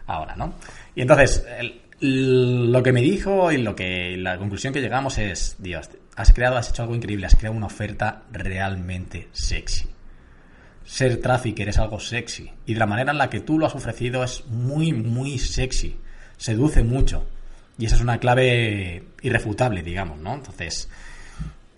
ahora, 0.06 0.36
¿no? 0.36 0.54
Y 0.94 1.02
entonces, 1.02 1.44
lo 2.02 2.82
que 2.82 2.94
me 2.94 3.02
dijo 3.02 3.52
y 3.52 3.58
lo 3.58 3.76
que 3.76 4.16
la 4.18 4.38
conclusión 4.38 4.74
que 4.74 4.82
llegamos 4.82 5.18
es, 5.18 5.56
Dios, 5.60 5.90
has 6.16 6.34
creado, 6.34 6.58
has 6.58 6.70
hecho 6.70 6.84
algo 6.84 6.96
increíble, 6.96 7.26
has 7.26 7.36
creado 7.36 7.58
una 7.58 7.68
oferta 7.68 8.24
realmente 8.32 9.28
sexy. 9.32 9.88
Ser 10.86 11.22
trafficker 11.22 11.70
es 11.70 11.78
algo 11.78 12.00
sexy. 12.00 12.52
Y 12.66 12.74
de 12.74 12.80
la 12.80 12.88
manera 12.88 13.12
en 13.12 13.18
la 13.18 13.30
que 13.30 13.42
tú 13.42 13.60
lo 13.60 13.66
has 13.66 13.76
ofrecido 13.76 14.24
es 14.24 14.46
muy, 14.48 14.92
muy 14.94 15.38
sexy. 15.38 15.98
Seduce 16.38 16.84
mucho. 16.84 17.28
Y 17.78 17.86
esa 17.86 17.96
es 17.96 18.02
una 18.02 18.20
clave 18.20 19.04
irrefutable, 19.22 19.84
digamos, 19.84 20.20
¿no? 20.20 20.34
Entonces, 20.34 20.90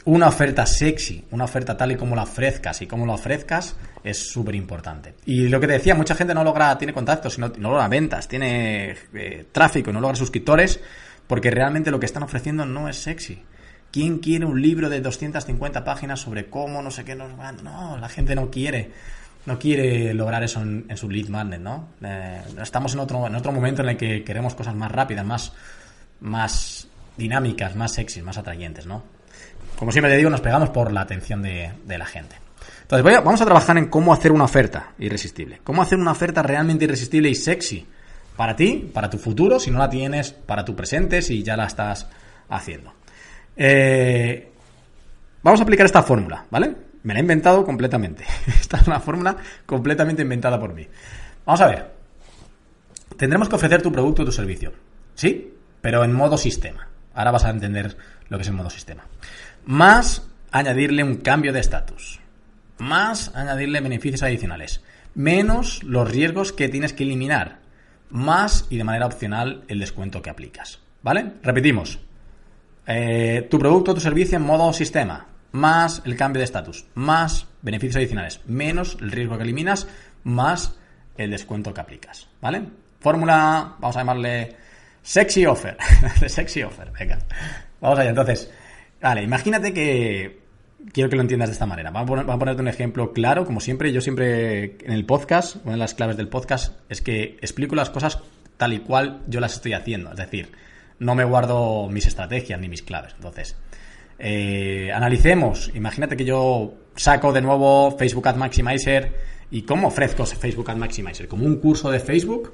una 0.06 0.28
oferta 0.28 0.66
sexy, 0.66 1.26
una 1.32 1.46
oferta 1.46 1.78
tal 1.78 1.92
y 1.92 1.96
como 1.96 2.16
la 2.16 2.24
ofrezcas 2.24 2.82
y 2.82 2.88
como 2.88 3.06
la 3.06 3.14
ofrezcas 3.14 3.76
es 4.04 4.32
súper 4.32 4.56
importante. 4.56 5.16
Y 5.26 5.48
lo 5.48 5.60
que 5.60 5.68
te 5.68 5.74
decía, 5.74 5.96
mucha 5.96 6.16
gente 6.16 6.34
no 6.34 6.44
logra, 6.44 6.78
tiene 6.78 6.94
contactos, 6.94 7.38
no, 7.38 7.50
no 7.58 7.70
logra 7.70 7.88
ventas, 7.88 8.28
tiene 8.28 8.96
eh, 9.14 9.46
tráfico, 9.52 9.92
no 9.92 10.02
logra 10.02 10.16
suscriptores, 10.16 10.80
porque 11.28 11.52
realmente 11.52 11.92
lo 11.92 12.00
que 12.00 12.08
están 12.08 12.24
ofreciendo 12.24 12.66
no 12.66 12.90
es 12.90 12.98
sexy. 12.98 13.44
¿Quién 13.92 14.20
quiere 14.20 14.46
un 14.46 14.62
libro 14.62 14.90
de 14.90 15.02
250 15.02 15.84
páginas 15.84 16.20
sobre 16.20 16.50
cómo, 16.50 16.82
no 16.82 16.92
sé 16.92 17.04
qué, 17.04 17.14
no, 17.14 17.28
no 17.28 17.98
la 17.98 18.10
gente 18.10 18.36
no 18.36 18.50
quiere 18.50 18.92
no 19.46 19.58
quiere 19.58 20.14
lograr 20.14 20.44
eso 20.44 20.62
en, 20.62 20.86
su 20.96 21.10
lead 21.10 21.28
magnet, 21.30 21.60
¿no? 21.60 21.90
Eh, 22.04 22.42
estamos 22.62 22.94
en 22.94 23.00
otro, 23.00 23.26
en 23.26 23.36
otro 23.36 23.52
momento 23.52 23.82
en 23.82 23.90
el 23.90 23.98
que 23.98 24.24
queremos 24.24 24.54
cosas 24.54 24.76
más 24.76 24.92
rápidas, 24.92 25.26
más, 25.26 25.54
más 26.20 26.88
dinámicas, 27.18 27.76
más 27.76 27.94
sexy, 27.94 28.22
más 28.22 28.38
atrayentes, 28.38 28.86
¿no? 28.86 29.04
Como 29.82 29.92
siempre 29.92 30.12
te 30.12 30.18
digo, 30.18 30.30
nos 30.30 30.42
pegamos 30.42 30.70
por 30.70 30.92
la 30.92 31.02
atención 31.02 31.42
de, 31.42 31.74
la 31.88 32.06
gente. 32.06 32.36
Entonces, 32.84 33.24
vamos 33.24 33.42
a 33.42 33.46
trabajar 33.46 33.80
en 33.80 33.88
cómo 33.88 34.14
hacer 34.14 34.32
una 34.32 34.44
oferta 34.44 34.92
irresistible. 35.00 35.60
Cómo 35.64 35.82
hacer 35.82 35.98
una 35.98 36.12
oferta 36.12 36.44
realmente 36.44 36.86
irresistible 36.86 37.30
y 37.30 37.34
sexy 37.34 37.88
para 38.38 38.56
ti, 38.56 38.92
para 38.94 39.10
tu 39.10 39.18
futuro, 39.18 39.60
si 39.60 39.72
no 39.72 39.80
la 39.80 39.90
tienes, 39.90 40.34
para 40.34 40.64
tu 40.64 40.76
presente, 40.76 41.24
si 41.24 41.42
ya 41.42 41.58
la 41.58 41.66
estás 41.66 42.08
haciendo. 42.48 42.94
Eh, 43.58 44.52
vamos 45.42 45.60
a 45.60 45.64
aplicar 45.64 45.88
esta 45.88 46.04
fórmula, 46.04 46.46
¿vale? 46.52 46.76
Me 47.02 47.16
la 47.16 47.20
he 47.20 47.24
inventado 47.24 47.66
completamente. 47.66 48.24
Esta 48.62 48.78
es 48.78 48.86
una 48.86 49.00
fórmula 49.00 49.36
completamente 49.66 50.22
inventada 50.22 50.60
por 50.60 50.76
mí. 50.76 50.88
Vamos 51.44 51.60
a 51.60 51.66
ver. 51.66 51.92
Tendremos 53.18 53.50
que 53.50 53.56
ofrecer 53.56 53.82
tu 53.82 53.92
producto 53.92 54.22
o 54.22 54.26
tu 54.26 54.32
servicio. 54.32 54.74
¿Sí? 55.16 55.52
pero 55.82 56.04
en 56.04 56.14
modo 56.14 56.38
sistema. 56.38 56.88
Ahora 57.14 57.32
vas 57.32 57.44
a 57.44 57.50
entender 57.50 57.98
lo 58.30 58.38
que 58.38 58.44
es 58.44 58.48
el 58.48 58.54
modo 58.54 58.70
sistema. 58.70 59.04
Más 59.66 60.28
añadirle 60.52 61.04
un 61.04 61.18
cambio 61.18 61.54
de 61.54 61.60
estatus. 61.60 62.20
Más 62.78 63.34
añadirle 63.36 63.82
beneficios 63.82 64.24
adicionales. 64.24 64.82
Menos 65.14 65.84
los 65.84 66.10
riesgos 66.10 66.52
que 66.52 66.70
tienes 66.70 66.94
que 66.94 67.04
eliminar. 67.04 67.60
Más 68.10 68.68
y 68.70 68.78
de 68.78 68.84
manera 68.84 69.06
opcional 69.06 69.64
el 69.68 69.80
descuento 69.80 70.22
que 70.22 70.30
aplicas. 70.30 70.80
¿Vale? 71.04 71.34
Repetimos. 71.44 72.00
Eh, 72.88 73.48
tu 73.50 73.60
producto 73.60 73.92
o 73.92 73.94
tu 73.94 74.02
servicio 74.02 74.38
en 74.38 74.44
modo 74.44 74.74
sistema. 74.74 75.28
Más 75.52 76.02
el 76.06 76.16
cambio 76.16 76.40
de 76.40 76.46
estatus. 76.46 76.86
Más 76.96 77.48
beneficios 77.62 77.98
adicionales. 77.98 78.42
Menos 78.46 78.98
el 79.02 79.12
riesgo 79.12 79.38
que 79.38 79.44
eliminas. 79.44 79.88
más 80.24 80.76
el 81.18 81.32
descuento 81.32 81.74
que 81.74 81.82
aplicas, 81.82 82.28
¿vale? 82.42 82.64
Fórmula, 83.00 83.76
vamos 83.80 83.96
a 83.96 84.00
llamarle 84.00 84.56
sexy 85.02 85.46
offer. 85.46 85.78
sexy 86.28 86.64
offer, 86.64 86.92
venga. 86.92 87.20
Vamos 87.80 88.00
allá, 88.00 88.10
entonces. 88.10 88.52
Vale, 89.02 89.24
imagínate 89.24 89.74
que 89.74 90.42
quiero 90.94 91.10
que 91.10 91.16
lo 91.16 91.22
entiendas 91.22 91.50
de 91.50 91.54
esta 91.54 91.66
manera. 91.66 91.92
Vamos 91.92 92.20
a, 92.20 92.38
ponerte 92.38 92.62
un 92.62 92.68
ejemplo 92.68 93.14
claro, 93.14 93.46
como 93.46 93.60
siempre. 93.60 93.92
Yo 93.92 94.02
siempre 94.02 94.78
en 94.84 94.92
el 94.92 95.06
podcast, 95.06 95.58
una 95.64 95.74
de 95.74 95.78
las 95.78 95.94
claves 95.94 96.18
del 96.18 96.28
podcast 96.28 96.80
es 96.90 97.02
que 97.02 97.38
explico 97.42 97.76
las 97.76 97.90
cosas 97.90 98.20
tal 98.58 98.74
y 98.74 98.80
cual 98.80 99.22
yo 99.28 99.40
las 99.40 99.54
estoy 99.54 99.74
haciendo. 99.74 100.12
Es 100.12 100.18
decir, 100.18 100.52
no 101.00 101.16
me 101.16 101.24
guardo 101.24 101.88
mis 101.90 102.06
estrategias 102.06 102.60
ni 102.60 102.70
mis 102.70 102.84
claves. 102.84 103.14
Entonces, 103.16 103.56
eh, 104.20 104.92
analicemos. 104.94 105.72
Imagínate 105.74 106.16
que 106.16 106.26
yo 106.26 106.76
saco 106.96 107.34
de 107.34 107.42
nuevo 107.42 107.98
Facebook 107.98 108.28
Ad 108.28 108.36
Maximizer 108.36 109.14
y 109.50 109.64
cómo 109.64 109.88
ofrezco 109.88 110.28
Facebook 110.28 110.70
Ad 110.70 110.78
Maximizer. 110.78 111.28
Como 111.28 111.46
un 111.46 111.56
curso 111.58 111.90
de 111.90 112.00
Facebook. 112.00 112.54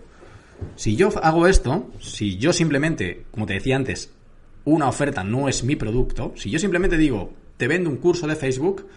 Si 0.75 0.95
yo 0.95 1.09
hago 1.21 1.45
esto, 1.45 1.91
si 1.99 2.37
yo 2.37 2.53
simplemente, 2.53 3.25
como 3.31 3.45
te 3.45 3.53
decía 3.53 3.75
antes, 3.75 4.16
una 4.65 4.87
oferta 4.87 5.23
no 5.23 5.47
es 5.47 5.63
mi 5.63 5.75
producto, 5.75 6.33
si 6.35 6.49
yo 6.49 6.59
simplemente 6.59 6.97
digo, 6.97 7.33
te 7.57 7.67
vendo 7.67 7.89
un 7.89 7.97
curso 7.97 8.27
de 8.27 8.35
Facebook, 8.35 8.87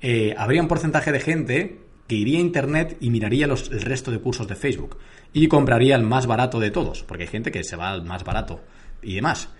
eh, 0.00 0.34
habría 0.36 0.62
un 0.62 0.68
porcentaje 0.68 1.12
de 1.12 1.20
gente 1.20 1.80
que 2.06 2.14
iría 2.14 2.38
a 2.38 2.42
Internet 2.42 2.96
y 3.00 3.10
miraría 3.10 3.46
los, 3.46 3.70
el 3.70 3.82
resto 3.82 4.10
de 4.10 4.18
cursos 4.18 4.48
de 4.48 4.54
Facebook 4.54 4.96
y 5.32 5.46
compraría 5.48 5.94
el 5.96 6.02
más 6.02 6.26
barato 6.26 6.58
de 6.58 6.70
todos, 6.70 7.02
porque 7.02 7.24
hay 7.24 7.28
gente 7.28 7.50
que 7.50 7.64
se 7.64 7.76
va 7.76 7.90
al 7.90 8.04
más 8.04 8.24
barato 8.24 8.60
y 9.02 9.14
demás. 9.14 9.50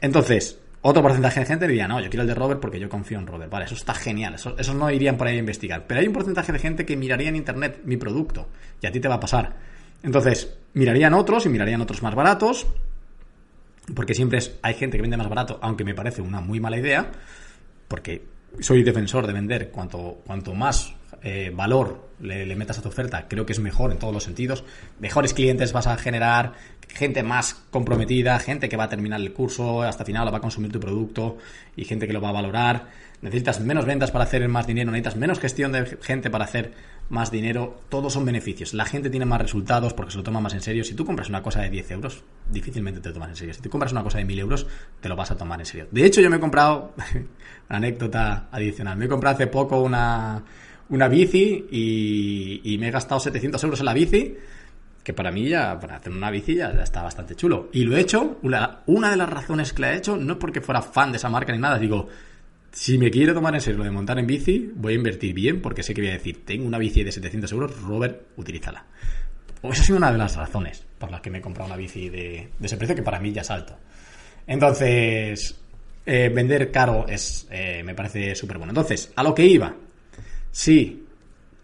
Entonces, 0.00 0.58
otro 0.86 1.02
porcentaje 1.02 1.40
de 1.40 1.46
gente 1.46 1.66
diría, 1.66 1.88
no, 1.88 2.00
yo 2.00 2.10
quiero 2.10 2.22
el 2.22 2.28
de 2.28 2.34
Robert 2.34 2.60
porque 2.60 2.78
yo 2.78 2.90
confío 2.90 3.18
en 3.18 3.26
Robert. 3.26 3.50
Vale, 3.50 3.64
eso 3.64 3.74
está 3.74 3.94
genial, 3.94 4.34
eso, 4.34 4.54
esos 4.58 4.74
no 4.74 4.90
irían 4.90 5.16
por 5.16 5.26
ahí 5.26 5.36
a 5.36 5.38
investigar. 5.38 5.86
Pero 5.86 6.00
hay 6.00 6.06
un 6.06 6.12
porcentaje 6.12 6.52
de 6.52 6.58
gente 6.58 6.84
que 6.84 6.94
miraría 6.96 7.30
en 7.30 7.36
Internet 7.36 7.80
mi 7.84 7.96
producto 7.96 8.48
y 8.82 8.86
a 8.86 8.92
ti 8.92 9.00
te 9.00 9.08
va 9.08 9.14
a 9.14 9.20
pasar. 9.20 9.56
Entonces, 10.02 10.58
mirarían 10.74 11.14
otros 11.14 11.46
y 11.46 11.48
mirarían 11.48 11.80
otros 11.80 12.02
más 12.02 12.14
baratos, 12.14 12.66
porque 13.94 14.14
siempre 14.14 14.38
hay 14.62 14.74
gente 14.74 14.96
que 14.96 15.02
vende 15.02 15.16
más 15.16 15.28
barato, 15.28 15.58
aunque 15.60 15.84
me 15.84 15.94
parece 15.94 16.22
una 16.22 16.40
muy 16.40 16.60
mala 16.60 16.78
idea, 16.78 17.10
porque 17.88 18.22
soy 18.60 18.82
defensor 18.82 19.26
de 19.26 19.32
vender 19.32 19.70
cuanto, 19.70 20.22
cuanto 20.24 20.54
más 20.54 20.94
eh, 21.22 21.50
valor 21.54 22.10
le, 22.20 22.54
metas 22.54 22.78
a 22.78 22.82
tu 22.82 22.88
oferta, 22.88 23.26
creo 23.28 23.46
que 23.46 23.52
es 23.52 23.58
mejor 23.58 23.92
en 23.92 23.98
todos 23.98 24.12
los 24.12 24.24
sentidos. 24.24 24.64
Mejores 25.00 25.34
clientes 25.34 25.72
vas 25.72 25.86
a 25.86 25.96
generar, 25.96 26.52
gente 26.88 27.22
más 27.22 27.54
comprometida, 27.70 28.38
gente 28.38 28.68
que 28.68 28.76
va 28.76 28.84
a 28.84 28.88
terminar 28.88 29.20
el 29.20 29.32
curso, 29.32 29.82
hasta 29.82 30.04
final 30.04 30.32
va 30.32 30.38
a 30.38 30.40
consumir 30.40 30.70
tu 30.70 30.80
producto 30.80 31.38
y 31.76 31.84
gente 31.84 32.06
que 32.06 32.12
lo 32.12 32.20
va 32.20 32.28
a 32.28 32.32
valorar. 32.32 32.88
Necesitas 33.22 33.60
menos 33.60 33.86
ventas 33.86 34.10
para 34.10 34.24
hacer 34.24 34.46
más 34.48 34.66
dinero, 34.66 34.90
necesitas 34.90 35.16
menos 35.16 35.40
gestión 35.40 35.72
de 35.72 35.96
gente 36.02 36.30
para 36.30 36.44
hacer 36.44 36.72
más 37.08 37.30
dinero. 37.30 37.80
Todos 37.88 38.12
son 38.12 38.24
beneficios. 38.24 38.74
La 38.74 38.84
gente 38.84 39.10
tiene 39.10 39.26
más 39.26 39.40
resultados 39.40 39.94
porque 39.94 40.12
se 40.12 40.18
lo 40.18 40.24
toma 40.24 40.40
más 40.40 40.54
en 40.54 40.60
serio. 40.60 40.84
Si 40.84 40.94
tú 40.94 41.04
compras 41.04 41.28
una 41.28 41.42
cosa 41.42 41.60
de 41.60 41.70
10 41.70 41.90
euros, 41.92 42.22
difícilmente 42.50 43.00
te 43.00 43.08
lo 43.08 43.14
tomas 43.14 43.30
en 43.30 43.36
serio. 43.36 43.54
Si 43.54 43.60
tú 43.60 43.70
compras 43.70 43.92
una 43.92 44.02
cosa 44.02 44.18
de 44.18 44.24
1000 44.24 44.38
euros, 44.38 44.66
te 45.00 45.08
lo 45.08 45.16
vas 45.16 45.30
a 45.30 45.36
tomar 45.36 45.60
en 45.60 45.66
serio. 45.66 45.88
De 45.90 46.04
hecho, 46.04 46.20
yo 46.20 46.30
me 46.30 46.36
he 46.36 46.40
comprado, 46.40 46.94
una 47.68 47.78
anécdota 47.78 48.48
adicional, 48.50 48.96
me 48.96 49.04
he 49.06 49.08
comprado 49.08 49.36
hace 49.36 49.46
poco 49.46 49.80
una 49.80 50.42
una 50.88 51.08
bici 51.08 51.66
y, 51.70 52.76
me 52.78 52.88
he 52.88 52.90
gastado 52.90 53.20
700 53.20 53.62
euros 53.64 53.80
en 53.80 53.86
la 53.86 53.94
bici, 53.94 54.36
que 55.02 55.12
para 55.12 55.30
mí 55.30 55.48
ya, 55.48 55.78
para 55.78 55.96
hacer 55.96 56.12
una 56.12 56.30
bici 56.30 56.54
ya, 56.56 56.70
está 56.70 57.02
bastante 57.02 57.34
chulo. 57.34 57.68
Y 57.72 57.84
lo 57.84 57.96
he 57.96 58.00
hecho, 58.00 58.38
una, 58.42 58.80
una 58.86 59.10
de 59.10 59.16
las 59.16 59.28
razones 59.28 59.72
que 59.72 59.82
la 59.82 59.92
he 59.92 59.96
hecho 59.96 60.16
no 60.16 60.34
es 60.34 60.38
porque 60.38 60.60
fuera 60.60 60.82
fan 60.82 61.12
de 61.12 61.18
esa 61.18 61.28
marca 61.28 61.52
ni 61.52 61.58
nada, 61.58 61.78
digo, 61.78 62.08
si 62.74 62.98
me 62.98 63.08
quiero 63.08 63.34
tomar 63.34 63.54
en 63.54 63.60
serio 63.60 63.78
lo 63.78 63.84
de 63.84 63.92
montar 63.92 64.18
en 64.18 64.26
bici, 64.26 64.72
voy 64.74 64.94
a 64.94 64.96
invertir 64.96 65.32
bien 65.32 65.62
porque 65.62 65.84
sé 65.84 65.94
que 65.94 66.00
voy 66.00 66.10
a 66.10 66.14
decir, 66.14 66.44
tengo 66.44 66.66
una 66.66 66.76
bici 66.76 67.04
de 67.04 67.12
700 67.12 67.52
euros, 67.52 67.80
Robert, 67.80 68.26
utilízala. 68.36 68.84
O 69.62 69.70
esa 69.70 69.82
ha 69.82 69.84
sido 69.84 69.98
una 69.98 70.10
de 70.10 70.18
las 70.18 70.34
razones 70.34 70.84
por 70.98 71.08
las 71.08 71.20
que 71.20 71.30
me 71.30 71.38
he 71.38 71.40
comprado 71.40 71.68
una 71.68 71.76
bici 71.76 72.08
de, 72.08 72.48
ese 72.60 72.76
precio 72.76 72.96
que 72.96 73.02
para 73.02 73.20
mí 73.20 73.32
ya 73.32 73.42
es 73.42 73.50
alto. 73.52 73.78
Entonces, 74.44 75.56
eh, 76.04 76.28
vender 76.34 76.72
caro 76.72 77.06
es, 77.08 77.46
eh, 77.48 77.84
me 77.84 77.94
parece 77.94 78.34
súper 78.34 78.58
bueno. 78.58 78.72
Entonces, 78.72 79.12
a 79.14 79.22
lo 79.22 79.36
que 79.36 79.46
iba, 79.46 79.72
si 80.50 81.06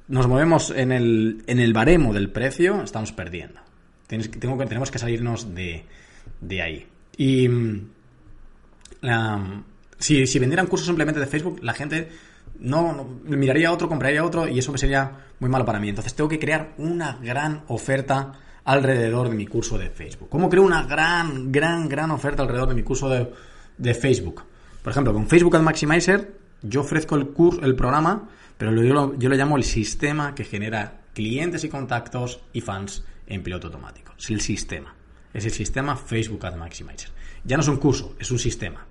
nos 0.06 0.28
movemos 0.28 0.70
en 0.70 0.92
el, 0.92 1.42
en 1.48 1.58
el 1.58 1.72
baremo 1.72 2.14
del 2.14 2.30
precio, 2.30 2.84
estamos 2.84 3.10
perdiendo. 3.10 3.60
tenemos 4.06 4.92
que 4.92 4.98
salirnos 5.00 5.56
de, 5.56 5.82
de 6.40 6.62
ahí. 6.62 6.86
Y 7.16 7.48
um, 7.48 7.88
si, 10.00 10.26
si, 10.26 10.38
vendieran 10.38 10.66
cursos 10.66 10.86
simplemente 10.86 11.20
de 11.20 11.26
Facebook, 11.26 11.60
la 11.62 11.72
gente 11.72 12.08
no, 12.58 13.20
miraría 13.24 13.70
otro, 13.70 13.88
compraría 13.88 14.24
otro 14.24 14.48
y 14.48 14.58
eso 14.58 14.76
sería 14.76 15.26
muy 15.38 15.48
malo 15.48 15.64
para 15.64 15.78
mí. 15.78 15.88
Entonces 15.88 16.14
tengo 16.14 16.28
que 16.28 16.38
crear 16.38 16.74
una 16.78 17.18
gran 17.22 17.62
oferta 17.68 18.32
alrededor 18.64 19.28
de 19.28 19.36
mi 19.36 19.46
curso 19.46 19.78
de 19.78 19.90
Facebook. 19.90 20.28
¿Cómo 20.28 20.48
creo 20.48 20.64
una 20.64 20.82
gran, 20.82 21.52
gran, 21.52 21.88
gran 21.88 22.10
oferta 22.10 22.42
alrededor 22.42 22.68
de 22.68 22.74
mi 22.74 22.82
curso 22.82 23.08
de, 23.08 23.30
de 23.78 23.94
Facebook? 23.94 24.42
Por 24.82 24.90
ejemplo, 24.90 25.12
con 25.12 25.28
Facebook 25.28 25.54
Ad 25.56 25.62
Maximizer 25.62 26.40
yo 26.62 26.80
ofrezco 26.80 27.14
el, 27.16 27.28
curso, 27.28 27.62
el 27.62 27.74
programa 27.74 28.28
pero 28.60 28.74
yo 28.74 28.92
lo, 28.92 29.18
yo 29.18 29.30
lo 29.30 29.36
llamo 29.36 29.56
el 29.56 29.64
sistema 29.64 30.34
que 30.34 30.44
genera 30.44 31.00
clientes 31.14 31.64
y 31.64 31.70
contactos 31.70 32.40
y 32.52 32.60
fans 32.60 33.02
en 33.26 33.42
piloto 33.42 33.68
automático. 33.68 34.12
Es 34.18 34.28
el 34.28 34.42
sistema. 34.42 34.94
Es 35.32 35.46
el 35.46 35.50
sistema 35.50 35.96
Facebook 35.96 36.44
Ad 36.44 36.56
Maximizer. 36.56 37.10
Ya 37.42 37.56
no 37.56 37.62
es 37.62 37.68
un 37.68 37.78
curso, 37.78 38.16
es 38.18 38.30
un 38.30 38.38
sistema. 38.38 38.86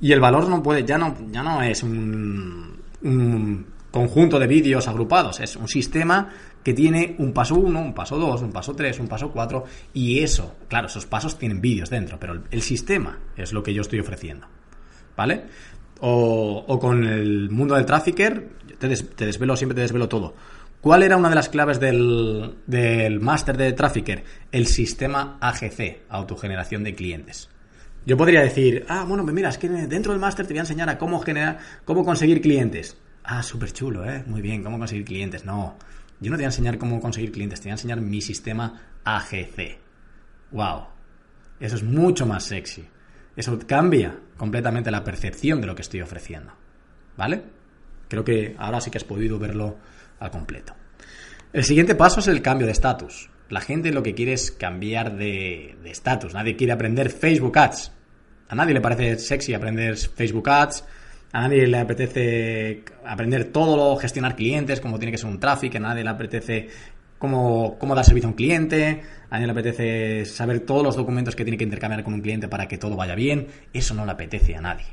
Y 0.00 0.12
el 0.12 0.20
valor 0.20 0.48
no 0.48 0.62
puede, 0.62 0.84
ya 0.84 0.98
no, 0.98 1.16
ya 1.30 1.42
no 1.42 1.62
es 1.62 1.82
un, 1.82 2.80
un 3.02 3.66
conjunto 3.90 4.38
de 4.38 4.46
vídeos 4.46 4.88
agrupados, 4.88 5.38
es 5.40 5.54
un 5.54 5.68
sistema 5.68 6.28
que 6.64 6.74
tiene 6.74 7.14
un 7.18 7.32
paso 7.32 7.54
1, 7.54 7.80
un 7.80 7.94
paso 7.94 8.18
2, 8.18 8.42
un 8.42 8.50
paso 8.50 8.74
3, 8.74 8.98
un 8.98 9.06
paso 9.06 9.30
4 9.30 9.64
y 9.92 10.18
eso, 10.18 10.56
claro, 10.66 10.88
esos 10.88 11.06
pasos 11.06 11.38
tienen 11.38 11.60
vídeos 11.60 11.90
dentro, 11.90 12.18
pero 12.18 12.42
el 12.50 12.62
sistema 12.62 13.20
es 13.36 13.52
lo 13.52 13.62
que 13.62 13.72
yo 13.72 13.82
estoy 13.82 14.00
ofreciendo. 14.00 14.48
¿Vale? 15.16 15.44
O, 16.00 16.78
con 16.80 17.04
el 17.04 17.50
mundo 17.50 17.76
del 17.76 17.86
trafficker, 17.86 18.48
te, 18.78 18.88
desvelo, 18.88 19.56
siempre 19.56 19.76
te 19.76 19.82
desvelo 19.82 20.08
todo. 20.08 20.34
¿Cuál 20.80 21.02
era 21.02 21.16
una 21.16 21.28
de 21.28 21.36
las 21.36 21.48
claves 21.48 21.78
del, 21.78 22.56
del 22.66 23.20
máster 23.20 23.56
de 23.56 23.72
Trafficker? 23.72 24.24
El 24.52 24.66
sistema 24.66 25.38
AGC, 25.40 26.02
autogeneración 26.08 26.82
de 26.82 26.94
clientes. 26.94 27.48
Yo 28.06 28.16
podría 28.16 28.42
decir, 28.42 28.84
ah, 28.88 29.04
bueno, 29.08 29.22
pues 29.22 29.34
mira, 29.34 29.48
es 29.48 29.58
que 29.58 29.68
dentro 29.68 30.12
del 30.12 30.20
máster 30.20 30.46
te 30.46 30.52
voy 30.52 30.58
a 30.58 30.62
enseñar 30.62 30.90
a 30.90 30.98
cómo 30.98 31.20
generar, 31.20 31.58
cómo 31.84 32.04
conseguir 32.04 32.40
clientes. 32.42 32.98
Ah, 33.22 33.42
súper 33.42 33.72
chulo, 33.72 34.04
¿eh? 34.04 34.22
Muy 34.26 34.42
bien, 34.42 34.62
cómo 34.62 34.78
conseguir 34.78 35.06
clientes. 35.06 35.44
No, 35.46 35.76
yo 36.20 36.30
no 36.30 36.36
te 36.36 36.42
voy 36.42 36.44
a 36.44 36.48
enseñar 36.48 36.76
cómo 36.76 37.00
conseguir 37.00 37.32
clientes, 37.32 37.60
te 37.60 37.64
voy 37.64 37.70
a 37.70 37.74
enseñar 37.74 38.00
mi 38.00 38.20
sistema 38.20 38.80
AGC. 39.04 39.78
¡Wow! 40.50 40.86
Eso 41.58 41.76
es 41.76 41.82
mucho 41.82 42.26
más 42.26 42.44
sexy. 42.44 42.86
Eso 43.36 43.58
cambia 43.66 44.18
completamente 44.36 44.90
la 44.90 45.02
percepción 45.02 45.60
de 45.60 45.66
lo 45.66 45.74
que 45.74 45.82
estoy 45.82 46.02
ofreciendo. 46.02 46.52
¿Vale? 47.16 47.42
Creo 48.08 48.24
que 48.24 48.54
ahora 48.58 48.80
sí 48.80 48.90
que 48.90 48.98
has 48.98 49.04
podido 49.04 49.38
verlo 49.38 49.78
al 50.20 50.30
completo. 50.30 50.74
El 51.52 51.64
siguiente 51.64 51.94
paso 51.94 52.20
es 52.20 52.28
el 52.28 52.42
cambio 52.42 52.66
de 52.66 52.72
estatus. 52.72 53.30
La 53.50 53.60
gente 53.60 53.92
lo 53.92 54.02
que 54.02 54.14
quiere 54.14 54.32
es 54.32 54.50
cambiar 54.50 55.16
de 55.16 55.76
estatus. 55.84 56.34
nadie 56.34 56.56
quiere 56.56 56.72
aprender 56.72 57.10
Facebook 57.10 57.58
Ads. 57.58 57.92
A 58.48 58.54
nadie 58.54 58.74
le 58.74 58.80
parece 58.80 59.18
sexy 59.18 59.54
aprender 59.54 59.96
Facebook 59.96 60.48
Ads. 60.48 60.84
A 61.32 61.42
nadie 61.42 61.66
le 61.66 61.78
apetece 61.78 62.84
aprender 63.04 63.46
todo 63.46 63.76
lo, 63.76 63.96
gestionar 63.96 64.36
clientes, 64.36 64.80
como 64.80 64.98
tiene 64.98 65.12
que 65.12 65.18
ser 65.18 65.28
un 65.28 65.40
tráfico. 65.40 65.76
A 65.76 65.80
nadie 65.80 66.04
le 66.04 66.10
apetece 66.10 66.68
cómo, 67.18 67.76
cómo 67.78 67.94
dar 67.94 68.04
servicio 68.04 68.28
a 68.28 68.30
un 68.30 68.36
cliente. 68.36 69.02
A 69.28 69.34
nadie 69.34 69.46
le 69.46 69.52
apetece 69.52 70.24
saber 70.24 70.60
todos 70.60 70.82
los 70.82 70.96
documentos 70.96 71.34
que 71.34 71.44
tiene 71.44 71.58
que 71.58 71.64
intercambiar 71.64 72.04
con 72.04 72.14
un 72.14 72.20
cliente 72.20 72.48
para 72.48 72.68
que 72.68 72.78
todo 72.78 72.96
vaya 72.96 73.14
bien. 73.14 73.48
Eso 73.72 73.94
no 73.94 74.04
le 74.04 74.12
apetece 74.12 74.54
a 74.56 74.60
nadie 74.60 74.86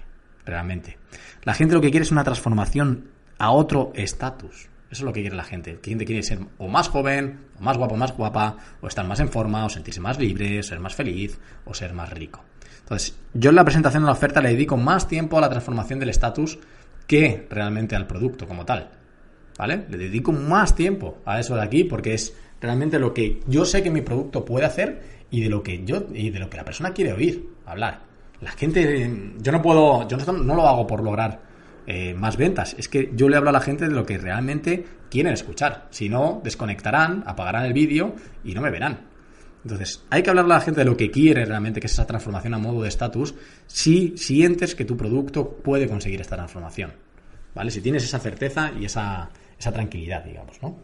realmente. 0.46 0.98
La 1.43 1.53
gente 1.53 1.75
lo 1.75 1.81
que 1.81 1.91
quiere 1.91 2.03
es 2.03 2.12
una 2.12 2.24
transformación 2.24 3.10
a 3.38 3.51
otro 3.51 3.91
estatus. 3.96 4.70
Eso 4.91 5.03
es 5.03 5.05
lo 5.05 5.13
que 5.13 5.21
quiere 5.21 5.36
la 5.36 5.43
gente. 5.43 5.74
La 5.74 5.79
gente 5.81 6.05
quiere 6.05 6.21
ser 6.21 6.39
o 6.57 6.67
más 6.67 6.89
joven, 6.89 7.39
o 7.57 7.63
más 7.63 7.77
guapo, 7.77 7.95
más 7.95 8.15
guapa, 8.15 8.57
o 8.81 8.88
estar 8.88 9.07
más 9.07 9.21
en 9.21 9.29
forma, 9.29 9.65
o 9.65 9.69
sentirse 9.69 10.01
más 10.01 10.19
libre, 10.19 10.62
ser 10.63 10.79
más 10.79 10.93
feliz, 10.93 11.39
o 11.65 11.74
ser 11.74 11.93
más 11.93 12.10
rico. 12.12 12.43
Entonces, 12.79 13.17
yo 13.33 13.51
en 13.51 13.55
la 13.55 13.63
presentación 13.63 14.03
de 14.03 14.07
la 14.07 14.12
oferta 14.12 14.41
le 14.41 14.50
dedico 14.50 14.75
más 14.75 15.07
tiempo 15.07 15.38
a 15.38 15.41
la 15.41 15.50
transformación 15.50 16.00
del 16.00 16.10
estatus 16.10 16.60
que 17.07 17.48
realmente 17.50 17.95
al 17.95 18.05
producto 18.05 18.45
como 18.48 18.65
tal. 18.65 18.89
¿Vale? 19.57 19.86
Le 19.89 19.98
dedico 19.98 20.33
más 20.33 20.75
tiempo 20.75 21.19
a 21.25 21.39
eso 21.39 21.55
de 21.55 21.62
aquí 21.62 21.83
porque 21.86 22.13
es 22.13 22.33
realmente 22.60 23.00
lo 23.00 23.13
que 23.13 23.41
yo 23.48 23.63
sé 23.63 23.83
que 23.83 23.91
mi 23.91 24.01
producto 24.01 24.43
puede 24.43 24.65
hacer 24.65 25.01
y 25.29 25.41
de 25.41 25.50
lo 25.50 25.63
que 25.63 25.86
yo 25.86 26.07
y 26.13 26.29
de 26.29 26.39
lo 26.39 26.50
que 26.50 26.57
la 26.57 26.65
persona 26.65 26.93
quiere 26.93 27.13
oír 27.13 27.48
hablar. 27.65 28.01
La 28.41 28.51
gente, 28.51 29.12
yo 29.39 29.51
no 29.51 29.62
puedo, 29.62 30.07
yo 30.07 30.17
no, 30.17 30.55
lo 30.55 30.67
hago 30.67 30.88
por 30.88 31.03
lograr 31.03 31.50
eh, 31.88 32.13
más 32.13 32.38
ventas. 32.38 32.75
Es 32.77 32.88
que 32.88 33.11
yo 33.15 33.29
le 33.29 33.38
hablo 33.38 33.50
a 33.50 33.53
la 33.53 33.61
gente 33.61 33.88
de 33.88 33.93
lo 33.93 34.05
que 34.05 34.17
realmente 34.17 34.85
quieren 35.09 35.33
escuchar. 35.33 35.88
Si 35.89 36.09
no, 36.09 36.41
desconectarán, 36.43 37.23
apagarán 37.25 37.65
el 37.65 37.73
vídeo 37.73 38.15
y 38.43 38.53
no 38.53 38.61
me 38.61 38.71
verán. 38.71 39.11
Entonces, 39.63 40.03
hay 40.09 40.23
que 40.23 40.29
hablarle 40.29 40.53
a 40.53 40.57
la 40.57 40.63
gente 40.63 40.79
de 40.79 40.85
lo 40.85 40.97
que 40.97 41.11
quiere 41.11 41.45
realmente, 41.45 41.79
que 41.79 41.88
es 41.88 41.93
esa 41.93 42.07
transformación 42.07 42.53
a 42.55 42.57
modo 42.57 42.81
de 42.81 42.89
estatus, 42.89 43.35
si 43.67 44.17
sientes 44.17 44.73
que 44.73 44.85
tu 44.85 44.97
producto 44.97 45.50
puede 45.50 45.88
conseguir 45.88 46.21
esta 46.21 46.35
transformación. 46.35 46.93
¿Vale? 47.53 47.69
Si 47.69 47.81
tienes 47.81 48.03
esa 48.03 48.17
certeza 48.19 48.71
y 48.79 48.85
esa, 48.85 49.29
esa 49.59 49.71
tranquilidad, 49.71 50.23
digamos, 50.23 50.61
¿no? 50.61 50.77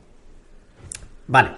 Vale. 1.27 1.51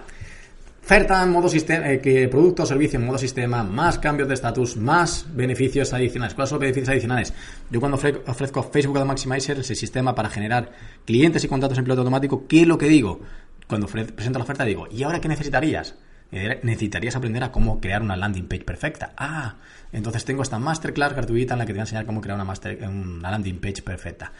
Oferta 0.90 1.22
en 1.22 1.30
modo 1.30 1.48
sistema, 1.48 1.88
eh, 1.88 2.00
que 2.00 2.26
producto 2.26 2.64
o 2.64 2.66
servicio 2.66 2.98
en 2.98 3.06
modo 3.06 3.16
sistema, 3.16 3.62
más 3.62 4.00
cambios 4.00 4.26
de 4.26 4.34
estatus, 4.34 4.76
más 4.76 5.24
beneficios 5.32 5.92
adicionales. 5.92 6.34
¿Cuáles 6.34 6.48
son 6.50 6.56
los 6.56 6.62
beneficios 6.62 6.88
adicionales? 6.88 7.32
Yo 7.70 7.78
cuando 7.78 7.96
ofrezco 8.26 8.60
Facebook 8.64 8.98
Ad 8.98 9.04
Maximizer, 9.04 9.60
ese 9.60 9.76
sistema 9.76 10.16
para 10.16 10.28
generar 10.30 10.72
clientes 11.04 11.44
y 11.44 11.46
contratos 11.46 11.78
en 11.78 11.84
piloto 11.84 12.00
automático, 12.00 12.48
¿qué 12.48 12.62
es 12.62 12.66
lo 12.66 12.76
que 12.76 12.88
digo? 12.88 13.20
Cuando 13.68 13.86
presento 13.86 14.40
la 14.40 14.42
oferta 14.42 14.64
digo, 14.64 14.88
¿y 14.90 15.04
ahora 15.04 15.20
qué 15.20 15.28
necesitarías? 15.28 15.94
necesitarías 16.32 17.16
aprender 17.16 17.42
a 17.44 17.52
cómo 17.52 17.80
crear 17.80 18.02
una 18.02 18.16
landing 18.16 18.46
page 18.46 18.64
perfecta. 18.64 19.12
Ah, 19.16 19.56
entonces 19.92 20.24
tengo 20.24 20.42
esta 20.42 20.58
masterclass 20.58 21.12
gratuita 21.12 21.54
en 21.54 21.58
la 21.58 21.66
que 21.66 21.72
te 21.72 21.74
voy 21.74 21.80
a 21.80 21.82
enseñar 21.82 22.06
cómo 22.06 22.20
crear 22.20 22.36
una, 22.36 22.44
master, 22.44 22.78
una 22.88 23.30
landing 23.30 23.60
page 23.60 23.82
perfecta. 23.82 24.32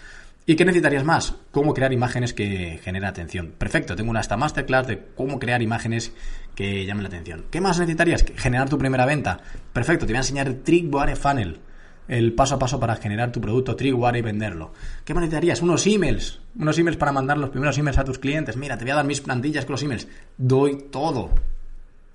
¿Y 0.47 0.57
qué 0.57 0.65
necesitarías 0.65 1.05
más? 1.05 1.35
Cómo 1.51 1.75
crear 1.75 1.93
imágenes 1.93 2.33
que 2.33 2.81
generen 2.83 3.09
atención. 3.09 3.53
Perfecto, 3.57 3.95
tengo 3.95 4.11
una 4.11 4.21
esta 4.21 4.37
masterclass 4.37 4.87
de 4.87 4.99
cómo 5.15 5.39
crear 5.39 5.61
imágenes 5.61 6.13
que 6.55 6.87
llamen 6.87 7.03
la 7.03 7.09
atención. 7.09 7.45
¿Qué 7.51 7.61
más 7.61 7.79
necesitarías? 7.79 8.25
Generar 8.37 8.69
tu 8.69 8.79
primera 8.79 9.05
venta. 9.05 9.39
Perfecto, 9.73 10.07
te 10.07 10.13
voy 10.13 10.17
a 10.17 10.21
enseñar 10.21 10.47
el 10.47 10.63
Trickwire 10.63 11.15
Funnel, 11.15 11.61
el 12.09 12.33
paso 12.33 12.55
a 12.55 12.59
paso 12.59 12.81
para 12.81 12.97
generar 12.97 13.31
tu 13.31 13.41
producto 13.41 13.77
Trickwire 13.77 14.19
y 14.19 14.23
venderlo. 14.23 14.73
¿Qué 15.05 15.13
más 15.13 15.21
necesitarías? 15.21 15.61
Unos 15.61 15.87
emails, 15.87 16.41
unos 16.59 16.79
emails 16.79 16.97
para 16.97 17.13
mandar 17.13 17.37
los 17.37 17.51
primeros 17.51 17.77
emails 17.77 17.99
a 17.99 18.05
tus 18.05 18.19
clientes. 18.19 18.57
Mira, 18.57 18.79
te 18.79 18.85
voy 18.85 18.93
a 18.93 18.97
dar 18.97 19.07
mis 19.07 19.21
plantillas 19.21 19.67
con 19.67 19.75
los 19.75 19.83
emails. 19.83 20.09
Doy 20.39 20.87
todo. 20.91 21.31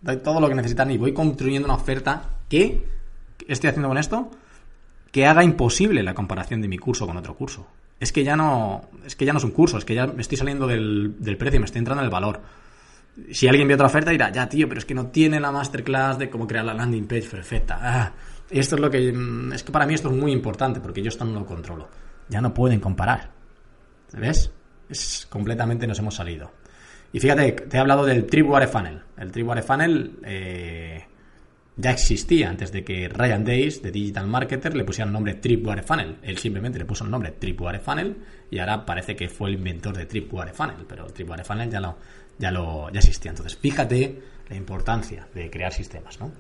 Doy 0.02 0.18
todo 0.18 0.42
lo 0.42 0.50
que 0.50 0.56
necesitan 0.56 0.90
y 0.90 0.98
voy 0.98 1.14
construyendo 1.14 1.68
una 1.68 1.76
oferta 1.76 2.32
que 2.50 2.86
estoy 3.48 3.70
haciendo 3.70 3.88
con 3.88 4.00
esto 4.00 4.32
que 5.12 5.26
haga 5.26 5.44
imposible 5.44 6.04
la 6.04 6.14
comparación 6.14 6.62
de 6.62 6.68
mi 6.68 6.78
curso 6.78 7.08
con 7.08 7.16
otro 7.16 7.36
curso 7.36 7.68
es 8.00 8.12
que 8.12 8.24
ya 8.24 8.36
no, 8.36 8.90
es 9.06 9.16
que 9.16 9.26
ya 9.26 9.34
no 9.34 9.40
es 9.40 9.46
un 9.46 9.52
curso, 9.52 9.78
es 9.78 9.86
que 9.86 9.96
ya 9.96 10.08
me 10.08 10.22
estoy 10.22 10.38
saliendo 10.38 10.68
del, 10.68 11.16
del 11.20 11.38
precio, 11.38 11.60
me 11.60 11.66
estoy 11.66 11.80
entrando 11.80 12.02
en 12.02 12.06
el 12.06 12.12
valor. 12.12 12.42
Si 13.32 13.48
alguien 13.48 13.68
ve 13.68 13.76
otra 13.76 13.88
oferta 13.88 14.12
dirá, 14.12 14.32
ya 14.32 14.50
tío, 14.50 14.68
pero 14.68 14.80
es 14.80 14.86
que 14.86 14.94
no 14.94 15.08
tiene 15.08 15.40
la 15.40 15.52
masterclass 15.52 16.18
de 16.18 16.30
cómo 16.30 16.48
crear 16.48 16.66
la 16.66 16.74
landing 16.74 17.08
page 17.08 17.30
perfecta. 17.30 17.80
Ah, 17.82 18.12
esto 18.50 18.76
es 18.76 18.82
lo 18.82 18.90
que, 18.90 19.12
mm, 19.12 19.54
es 19.54 19.64
que 19.64 19.72
para 19.72 19.86
mí 19.86 19.94
esto 19.94 20.10
es 20.10 20.16
muy 20.16 20.32
importante 20.32 20.80
porque 20.80 21.02
yo 21.02 21.10
esto 21.10 21.24
no 21.24 21.40
lo 21.40 21.46
controlo. 21.46 21.88
Ya 22.28 22.42
no 22.42 22.54
pueden 22.54 22.80
comparar. 22.80 23.30
¿Ves? 24.14 24.52
Es 24.90 25.26
completamente 25.30 25.88
nos 25.88 26.00
hemos 26.00 26.16
salido. 26.16 26.52
Y 27.14 27.20
fíjate, 27.20 27.54
te 27.54 27.78
he 27.78 27.80
hablado 27.80 28.06
del 28.06 28.26
Tripwire 28.26 28.68
Funnel. 28.68 29.02
El 29.18 29.32
Tripwire 29.32 29.62
Funnel, 29.62 30.20
eh, 30.24 31.06
ya 31.78 31.92
existía 31.92 32.50
antes 32.50 32.72
de 32.72 32.84
que 32.84 33.10
Ryan 33.10 33.44
Days, 33.44 33.82
de 33.82 33.92
Digital 33.92 34.28
Marketer, 34.28 34.76
le 34.76 34.86
pusiera 34.86 35.08
el 35.08 35.14
nombre 35.14 35.36
Tripwire 35.36 35.84
Funnel. 35.84 36.18
Él 36.24 36.38
simplemente 36.38 36.80
le 36.80 36.86
puso 36.86 37.04
el 37.04 37.12
nombre 37.12 37.32
Tripwire 37.32 37.80
Funnel 37.80 38.16
y 38.50 38.60
ahora 38.60 38.86
parece 38.86 39.16
que 39.16 39.28
fue 39.28 39.50
el 39.50 39.56
inventor 39.56 39.96
de 39.98 40.06
Tripwire 40.06 40.54
Funnel, 40.54 40.86
pero 40.88 41.06
Tripwire 41.08 41.44
Funnel 41.44 41.70
ya 41.70 41.82
lo, 41.82 41.98
ya 42.38 42.52
lo 42.52 42.90
ya 42.92 43.00
existía. 43.00 43.32
Entonces, 43.32 43.58
fíjate 43.58 44.22
la 44.50 44.56
importancia 44.56 45.28
de 45.34 45.50
crear 45.50 45.74
sistemas, 45.74 46.20
¿no? 46.20 46.32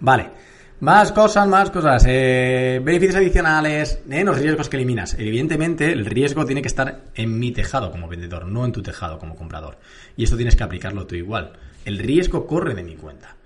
Vale. 0.00 0.30
Más 0.78 1.10
cosas, 1.10 1.48
más 1.48 1.70
cosas. 1.70 2.04
Eh, 2.06 2.80
beneficios 2.84 3.16
adicionales, 3.16 4.00
eh, 4.10 4.22
los 4.22 4.38
riesgos 4.38 4.68
que 4.68 4.76
eliminas. 4.76 5.14
Evidentemente, 5.14 5.90
el 5.90 6.04
riesgo 6.04 6.44
tiene 6.44 6.60
que 6.60 6.68
estar 6.68 7.06
en 7.14 7.38
mi 7.38 7.50
tejado 7.50 7.90
como 7.90 8.08
vendedor, 8.08 8.46
no 8.46 8.64
en 8.64 8.72
tu 8.72 8.82
tejado 8.82 9.18
como 9.18 9.34
comprador. 9.34 9.78
Y 10.16 10.24
esto 10.24 10.36
tienes 10.36 10.54
que 10.54 10.64
aplicarlo 10.64 11.06
tú 11.06 11.14
igual. 11.14 11.54
El 11.86 11.98
riesgo 11.98 12.46
corre 12.46 12.74
de 12.74 12.84
mi 12.84 12.94
cuenta. 12.94 13.36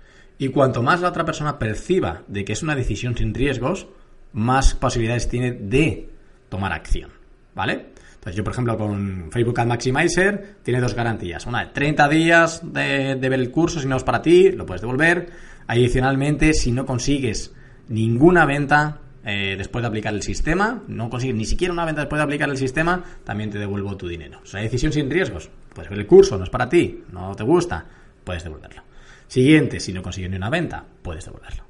Y 0.41 0.49
cuanto 0.49 0.81
más 0.81 1.01
la 1.01 1.09
otra 1.09 1.23
persona 1.23 1.59
perciba 1.59 2.23
de 2.27 2.43
que 2.43 2.53
es 2.53 2.63
una 2.63 2.75
decisión 2.75 3.15
sin 3.15 3.31
riesgos, 3.31 3.85
más 4.33 4.73
posibilidades 4.73 5.29
tiene 5.29 5.51
de 5.51 6.09
tomar 6.49 6.73
acción. 6.73 7.11
¿Vale? 7.53 7.89
Entonces 8.15 8.37
yo, 8.37 8.43
por 8.43 8.53
ejemplo, 8.53 8.75
con 8.75 9.29
Facebook 9.31 9.59
Ad 9.59 9.67
Maximizer 9.67 10.55
tiene 10.63 10.81
dos 10.81 10.95
garantías. 10.95 11.45
Una 11.45 11.65
de 11.65 11.71
30 11.73 12.09
días 12.09 12.61
de, 12.63 13.17
ver 13.21 13.33
el 13.33 13.51
curso, 13.51 13.79
si 13.79 13.87
no 13.87 13.97
es 13.97 14.03
para 14.03 14.23
ti, 14.23 14.51
lo 14.51 14.65
puedes 14.65 14.81
devolver. 14.81 15.29
Adicionalmente, 15.67 16.55
si 16.55 16.71
no 16.71 16.87
consigues 16.87 17.53
ninguna 17.89 18.43
venta 18.47 18.99
eh, 19.23 19.53
después 19.55 19.83
de 19.83 19.89
aplicar 19.89 20.15
el 20.15 20.23
sistema, 20.23 20.81
no 20.87 21.11
consigues 21.11 21.35
ni 21.35 21.45
siquiera 21.45 21.71
una 21.71 21.85
venta 21.85 22.01
después 22.01 22.17
de 22.17 22.23
aplicar 22.23 22.49
el 22.49 22.57
sistema, 22.57 23.03
también 23.23 23.51
te 23.51 23.59
devuelvo 23.59 23.95
tu 23.95 24.07
dinero. 24.07 24.39
O 24.41 24.47
sea, 24.47 24.59
decisión 24.59 24.91
sin 24.91 25.07
riesgos. 25.07 25.51
Puedes 25.75 25.91
ver 25.91 25.99
el 25.99 26.07
curso, 26.07 26.35
no 26.39 26.45
es 26.45 26.49
para 26.49 26.67
ti, 26.67 27.03
no 27.11 27.35
te 27.35 27.43
gusta, 27.43 27.85
puedes 28.23 28.43
devolverlo. 28.43 28.89
Siguiente, 29.31 29.79
si 29.79 29.93
no 29.93 30.03
consigues 30.03 30.29
ni 30.29 30.35
una 30.35 30.49
venta, 30.49 30.83
puedes 31.01 31.23
devolverlo. 31.23 31.63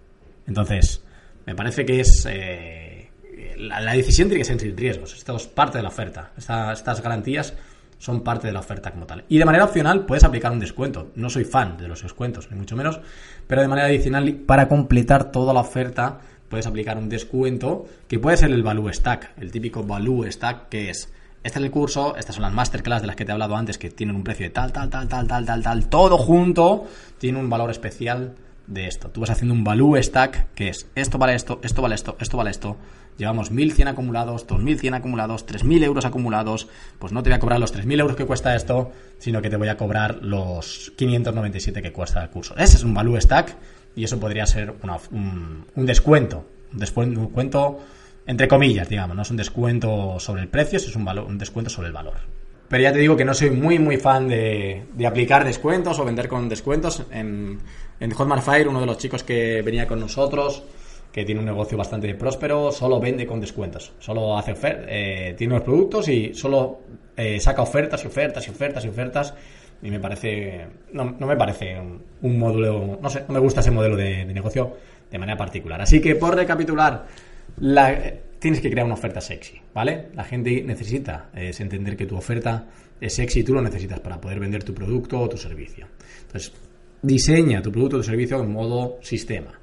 Entonces, 0.47 1.05
me 1.45 1.53
parece 1.53 1.85
que 1.85 1.99
es... 1.99 2.27
Eh, 2.27 3.11
la, 3.57 3.93
decisión 3.93 4.29
tiene 4.29 4.41
que 4.41 4.45
ser 4.45 4.59
sin 4.59 4.75
riesgos. 4.75 5.13
Esto 5.13 5.35
es 5.35 5.45
parte 5.45 5.77
de 5.77 5.83
la 5.83 5.89
oferta. 5.89 6.31
estas 6.35 7.03
garantías 7.03 7.53
son 7.99 8.23
parte 8.23 8.47
de 8.47 8.53
la 8.53 8.61
oferta 8.61 8.89
como 8.89 9.05
tal. 9.05 9.25
Y 9.29 9.37
de 9.37 9.45
manera 9.45 9.65
opcional 9.65 10.07
puedes 10.07 10.23
aplicar 10.23 10.51
un 10.51 10.59
descuento. 10.59 11.11
No 11.13 11.29
soy 11.29 11.43
fan 11.43 11.77
de 11.77 11.87
los 11.87 12.01
descuentos, 12.01 12.49
ni 12.49 12.57
mucho 12.57 12.75
menos, 12.75 12.99
pero 13.45 13.61
de 13.61 13.67
manera 13.67 13.89
adicional, 13.89 14.33
para 14.37 14.67
completar 14.67 15.31
toda 15.31 15.53
la 15.53 15.59
oferta, 15.59 16.19
puedes 16.49 16.65
aplicar 16.65 16.97
un 16.97 17.09
descuento 17.09 17.85
que 18.07 18.17
puede 18.17 18.37
ser 18.37 18.49
el 18.49 18.63
Value 18.63 18.91
Stack, 18.91 19.33
el 19.37 19.51
típico 19.51 19.83
Value 19.83 20.31
Stack 20.31 20.67
que 20.67 20.89
es 20.89 21.13
este 21.43 21.59
es 21.59 21.65
el 21.65 21.71
curso, 21.71 22.15
estas 22.17 22.35
son 22.35 22.43
las 22.43 22.53
masterclass 22.53 23.01
de 23.01 23.07
las 23.07 23.15
que 23.15 23.25
te 23.25 23.31
he 23.31 23.33
hablado 23.33 23.55
antes, 23.55 23.77
que 23.77 23.89
tienen 23.89 24.15
un 24.15 24.23
precio 24.23 24.45
de 24.45 24.51
tal, 24.51 24.71
tal, 24.71 24.89
tal, 24.89 25.07
tal, 25.07 25.27
tal, 25.27 25.45
tal, 25.45 25.63
tal, 25.63 25.89
todo 25.89 26.17
junto 26.17 26.85
tiene 27.17 27.39
un 27.39 27.49
valor 27.49 27.71
especial 27.71 28.35
de 28.67 28.87
esto. 28.87 29.09
Tú 29.09 29.21
vas 29.21 29.31
haciendo 29.31 29.53
un 29.53 29.63
value 29.63 30.01
stack, 30.01 30.53
que 30.53 30.69
es 30.69 30.87
esto 30.95 31.17
vale 31.17 31.35
esto, 31.35 31.59
esto 31.63 31.81
vale 31.81 31.95
esto, 31.95 32.15
esto 32.19 32.37
vale 32.37 32.51
esto. 32.51 32.77
Llevamos 33.17 33.51
1100 33.51 33.89
acumulados, 33.89 34.47
2100 34.47 34.93
acumulados, 34.93 35.45
3000 35.45 35.83
euros 35.83 36.05
acumulados. 36.05 36.67
Pues 36.97 37.11
no 37.11 37.21
te 37.21 37.29
voy 37.29 37.35
a 37.35 37.39
cobrar 37.39 37.59
los 37.59 37.71
3000 37.71 37.99
euros 37.99 38.15
que 38.15 38.25
cuesta 38.25 38.55
esto, 38.55 38.91
sino 39.17 39.41
que 39.41 39.49
te 39.49 39.57
voy 39.57 39.67
a 39.67 39.77
cobrar 39.77 40.19
los 40.21 40.93
597 40.95 41.81
que 41.81 41.91
cuesta 41.91 42.23
el 42.23 42.29
curso. 42.29 42.55
Ese 42.57 42.77
es 42.77 42.83
un 42.83 42.93
value 42.93 43.19
stack 43.19 43.57
y 43.95 44.03
eso 44.03 44.19
podría 44.19 44.45
ser 44.45 44.75
un, 45.11 45.65
un 45.75 45.85
descuento. 45.85 46.45
Un 46.71 46.79
descuento 46.79 47.79
entre 48.31 48.47
comillas, 48.47 48.87
digamos, 48.87 49.13
no 49.13 49.21
es 49.23 49.29
un 49.29 49.35
descuento 49.35 50.17
sobre 50.17 50.43
el 50.43 50.47
precio, 50.47 50.77
es 50.77 50.95
un, 50.95 51.03
valor, 51.03 51.25
un 51.25 51.37
descuento 51.37 51.69
sobre 51.69 51.87
el 51.87 51.93
valor. 51.93 52.15
Pero 52.69 52.81
ya 52.81 52.93
te 52.93 52.99
digo 52.99 53.17
que 53.17 53.25
no 53.25 53.33
soy 53.33 53.49
muy, 53.49 53.77
muy 53.77 53.97
fan 53.97 54.29
de, 54.29 54.85
aplicar 55.05 55.43
descuentos 55.43 55.99
o 55.99 56.05
vender 56.05 56.29
con 56.29 56.47
descuentos. 56.47 57.03
En, 57.11 57.59
en 57.99 58.11
Hotmart 58.11 58.41
Fire, 58.41 58.69
uno 58.69 58.79
de 58.79 58.85
los 58.85 58.97
chicos 58.97 59.25
que 59.25 59.61
venía 59.61 59.85
con 59.85 59.99
nosotros, 59.99 60.63
que 61.11 61.25
tiene 61.25 61.41
un 61.41 61.45
negocio 61.45 61.77
bastante 61.77 62.15
próspero, 62.15 62.71
solo 62.71 63.01
vende 63.01 63.27
con 63.27 63.41
descuentos. 63.41 63.91
Solo 63.99 64.37
hace 64.37 64.53
ofertas, 64.53 64.85
eh, 64.87 65.35
tiene 65.37 65.55
los 65.55 65.63
productos 65.63 66.07
y 66.07 66.33
solo 66.33 66.79
eh, 67.17 67.37
saca 67.37 67.61
ofertas 67.61 68.01
y 68.05 68.07
ofertas 68.07 68.47
y 68.47 68.51
ofertas 68.51 68.85
y 68.85 68.87
ofertas. 68.87 69.33
Y 69.83 69.91
me 69.91 69.99
parece, 69.99 70.67
no, 70.93 71.03
me 71.19 71.35
parece 71.35 71.77
un, 72.21 72.39
módulo, 72.39 72.97
no 73.01 73.09
sé, 73.09 73.25
no 73.27 73.33
me 73.33 73.39
gusta 73.41 73.59
ese 73.59 73.71
modelo 73.71 73.97
de 73.97 74.23
negocio 74.23 74.77
de 75.11 75.19
manera 75.19 75.37
particular. 75.37 75.81
Así 75.81 75.99
que 75.99 76.15
por 76.15 76.33
recapitular, 76.33 77.05
tienes 77.57 78.61
que 78.61 78.69
crear 78.69 78.85
una 78.85 78.95
oferta 78.95 79.21
sexy, 79.21 79.61
¿vale? 79.73 80.07
La 80.13 80.23
gente 80.23 80.63
necesita 80.63 81.29
es 81.33 81.59
entender 81.59 81.95
que 81.95 82.05
tu 82.05 82.15
oferta 82.15 82.67
es 82.99 83.13
sexy 83.13 83.41
y 83.41 83.43
tú 83.43 83.53
lo 83.53 83.61
necesitas 83.61 83.99
para 83.99 84.19
poder 84.19 84.39
vender 84.39 84.63
tu 84.63 84.73
producto 84.73 85.19
o 85.19 85.29
tu 85.29 85.37
servicio. 85.37 85.87
Entonces, 86.21 86.53
diseña 87.01 87.61
tu 87.61 87.71
producto 87.71 87.97
o 87.97 87.99
tu 87.99 88.05
servicio 88.05 88.41
en 88.41 88.51
modo 88.51 88.99
sistema. 89.01 89.59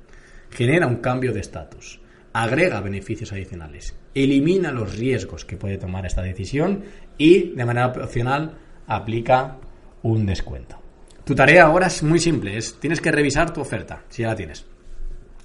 Genera 0.51 0.87
un 0.87 0.97
cambio 0.97 1.33
de 1.33 1.41
estatus. 1.41 2.01
Agrega 2.33 2.81
beneficios 2.81 3.33
adicionales. 3.33 3.95
Elimina 4.15 4.71
los 4.71 4.97
riesgos 4.97 5.45
que 5.45 5.57
puede 5.57 5.79
tomar 5.79 6.07
esta 6.07 6.23
decisión 6.23 6.85
y, 7.17 7.55
de 7.55 7.65
manera 7.65 7.89
opcional, 7.89 8.59
aplica 8.87 9.57
un 10.03 10.27
descuento. 10.27 10.81
Tu 11.25 11.35
tarea 11.35 11.65
ahora 11.65 11.89
es 11.89 12.03
muy 12.03 12.19
simple, 12.19 12.57
es 12.57 12.79
tienes 12.81 13.01
que 13.01 13.13
revisar 13.13 13.53
tu 13.53 13.61
oferta, 13.61 14.05
si 14.09 14.23
ya 14.23 14.29
la 14.29 14.37
tienes. 14.37 14.65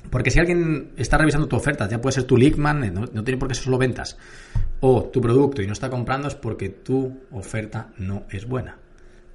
Porque 0.10 0.32
si 0.32 0.40
alguien 0.40 0.92
está 0.98 1.18
revisando 1.18 1.48
tu 1.48 1.56
oferta, 1.56 1.88
ya 1.88 2.00
puede 2.00 2.14
ser 2.14 2.24
tu 2.26 2.38
leadman, 2.38 2.84
eh, 2.84 2.92
no, 2.92 3.06
no 3.12 3.24
tiene 3.24 3.40
por 3.40 3.48
qué 3.48 3.56
ser 3.56 3.66
solo 3.66 3.78
ventas, 3.78 4.18
o 4.80 5.06
tu 5.06 5.22
producto 5.22 5.62
y 5.62 5.68
no 5.68 5.74
está 5.74 5.90
comprando 5.90 6.28
es 6.28 6.36
porque 6.36 6.70
tu 6.70 7.22
oferta 7.32 7.90
no 7.98 8.24
es 8.30 8.46
buena. 8.46 8.78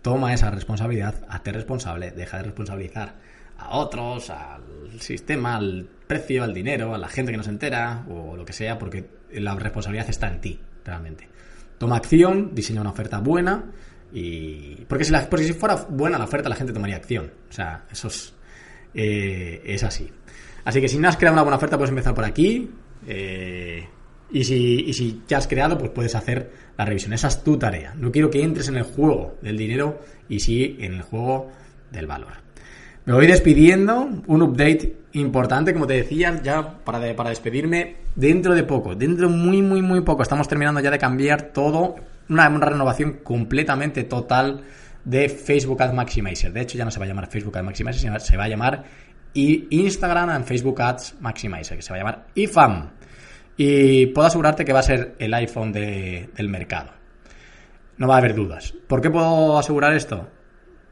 Toma 0.02 0.32
esa 0.32 0.50
responsabilidad, 0.50 1.24
hazte 1.28 1.52
responsable, 1.52 2.10
deja 2.12 2.36
de 2.36 2.44
responsabilizar 2.44 3.16
a 3.58 3.76
otros, 3.76 4.30
al 4.30 5.00
sistema, 5.00 5.56
al 5.56 5.88
precio, 6.06 6.44
al 6.44 6.54
dinero, 6.54 6.94
a 6.94 6.98
la 6.98 7.08
gente 7.08 7.32
que 7.32 7.36
no 7.36 7.42
se 7.42 7.50
entera 7.50 8.04
o 8.08 8.36
lo 8.36 8.44
que 8.44 8.52
sea, 8.52 8.78
porque 8.78 9.08
la 9.32 9.54
responsabilidad 9.54 10.08
está 10.08 10.28
en 10.28 10.40
ti, 10.40 10.60
realmente. 10.84 11.28
Toma 11.78 11.96
acción, 11.96 12.54
diseña 12.54 12.80
una 12.80 12.90
oferta 12.90 13.18
buena 13.18 13.64
y... 14.12 14.84
Porque 14.86 15.04
si, 15.04 15.12
la, 15.12 15.28
porque 15.28 15.44
si 15.44 15.52
fuera 15.52 15.76
buena 15.88 16.18
la 16.18 16.24
oferta, 16.24 16.48
la 16.48 16.56
gente 16.56 16.72
tomaría 16.72 16.96
acción. 16.96 17.32
O 17.48 17.52
sea, 17.52 17.84
eso 17.90 18.08
es, 18.08 18.34
eh, 18.94 19.62
es 19.64 19.82
así. 19.84 20.10
Así 20.68 20.82
que 20.82 20.88
si 20.88 20.98
no 20.98 21.08
has 21.08 21.16
creado 21.16 21.32
una 21.32 21.42
buena 21.44 21.56
oferta, 21.56 21.78
puedes 21.78 21.88
empezar 21.88 22.12
por 22.14 22.26
aquí. 22.26 22.68
Eh, 23.06 23.88
y, 24.30 24.44
si, 24.44 25.22
ya 25.26 25.38
has 25.38 25.48
creado, 25.48 25.78
pues 25.78 25.90
puedes 25.92 26.14
hacer 26.14 26.52
la 26.76 26.84
revisión. 26.84 27.14
Esa 27.14 27.28
es 27.28 27.42
tu 27.42 27.56
tarea. 27.56 27.94
No 27.96 28.12
quiero 28.12 28.28
que 28.28 28.42
entres 28.42 28.68
en 28.68 28.76
el 28.76 28.82
juego 28.82 29.38
del 29.40 29.56
dinero 29.56 29.98
y 30.28 30.40
sí 30.40 30.76
en 30.78 30.92
el 30.92 31.00
juego 31.00 31.50
del 31.90 32.06
valor. 32.06 32.34
Me 33.06 33.14
voy 33.14 33.26
despidiendo. 33.26 34.10
Un 34.26 34.42
update 34.42 34.94
importante, 35.14 35.72
como 35.72 35.86
te 35.86 35.94
decía, 35.94 36.38
ya 36.42 36.84
para, 36.84 37.16
para 37.16 37.30
despedirme, 37.30 37.96
dentro 38.14 38.54
de 38.54 38.64
poco, 38.64 38.94
dentro 38.94 39.30
muy, 39.30 39.62
muy, 39.62 39.80
muy 39.80 40.02
poco. 40.02 40.22
Estamos 40.22 40.48
terminando 40.48 40.80
ya 40.80 40.90
de 40.90 40.98
cambiar 40.98 41.44
todo. 41.44 41.96
Una, 42.28 42.46
renovación 42.50 43.20
completamente 43.22 44.04
total 44.04 44.64
de 45.02 45.30
Facebook 45.30 45.80
Ads 45.80 45.94
Maximizer. 45.94 46.52
De 46.52 46.60
hecho, 46.60 46.76
ya 46.76 46.84
no 46.84 46.90
se 46.90 46.98
va 46.98 47.06
a 47.06 47.08
llamar 47.08 47.26
Facebook 47.30 47.56
Ads 47.56 47.64
Maximizer, 47.64 48.00
sino 48.02 48.20
se 48.20 48.36
va 48.36 48.44
a 48.44 48.48
llamar 48.48 48.84
Instagram 49.34 50.30
and 50.30 50.44
Facebook 50.44 50.80
Ads 50.80 51.16
Maximizer, 51.20 51.76
que 51.76 51.82
se 51.82 51.90
va 51.90 51.96
a 51.96 51.98
llamar 51.98 52.26
IFAM. 52.34 52.90
Y 53.56 54.06
puedo 54.06 54.28
asegurarte 54.28 54.64
que 54.64 54.72
va 54.72 54.80
a 54.80 54.84
ser 54.84 55.16
el 55.18 55.34
iPhone 55.34 55.72
del 55.72 56.48
mercado. 56.48 56.92
No 57.96 58.06
va 58.06 58.14
a 58.14 58.18
haber 58.18 58.34
dudas. 58.34 58.72
¿Por 58.86 59.00
qué 59.00 59.10
puedo 59.10 59.58
asegurar 59.58 59.92
esto? 59.92 60.28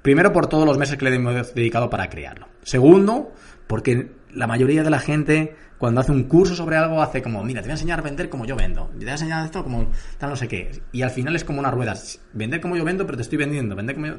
Primero, 0.03 0.33
por 0.33 0.49
todos 0.49 0.67
los 0.67 0.77
meses 0.77 0.97
que 0.97 1.05
le 1.05 1.15
hemos 1.15 1.55
dedicado 1.55 1.89
para 1.89 2.09
crearlo. 2.09 2.49
Segundo, 2.63 3.33
porque 3.67 4.11
la 4.33 4.47
mayoría 4.47 4.83
de 4.83 4.91
la 4.91 4.99
gente, 4.99 5.57
cuando 5.79 6.01
hace 6.01 6.13
un 6.13 6.25
curso 6.25 6.55
sobre 6.55 6.77
algo, 6.77 7.01
hace 7.03 7.23
como, 7.23 7.43
mira, 7.45 7.61
te 7.61 7.67
voy 7.67 7.73
a 7.73 7.75
enseñar 7.75 8.01
a 8.01 8.03
vender 8.03 8.29
como 8.29 8.45
yo 8.45 8.57
vendo. 8.57 8.89
Te 8.89 8.99
voy 8.99 9.09
a 9.09 9.13
enseñar 9.13 9.45
esto 9.45 9.63
como 9.63 9.91
tal, 10.19 10.31
no 10.31 10.37
sé 10.37 10.49
qué. 10.49 10.83
Y 10.93 11.03
al 11.03 11.11
final 11.11 11.37
es 11.37 11.45
como 11.45 11.61
una 11.61 11.71
rueda. 11.71 11.95
Vender 12.33 12.61
como 12.61 12.77
yo 12.77 12.85
vendo, 12.85 13.07
pero 13.07 13.17
te 13.17 13.23
estoy 13.23 13.39
vendiendo. 13.39 13.77
Vender 13.77 13.95
como 13.95 14.09
yo... 14.09 14.15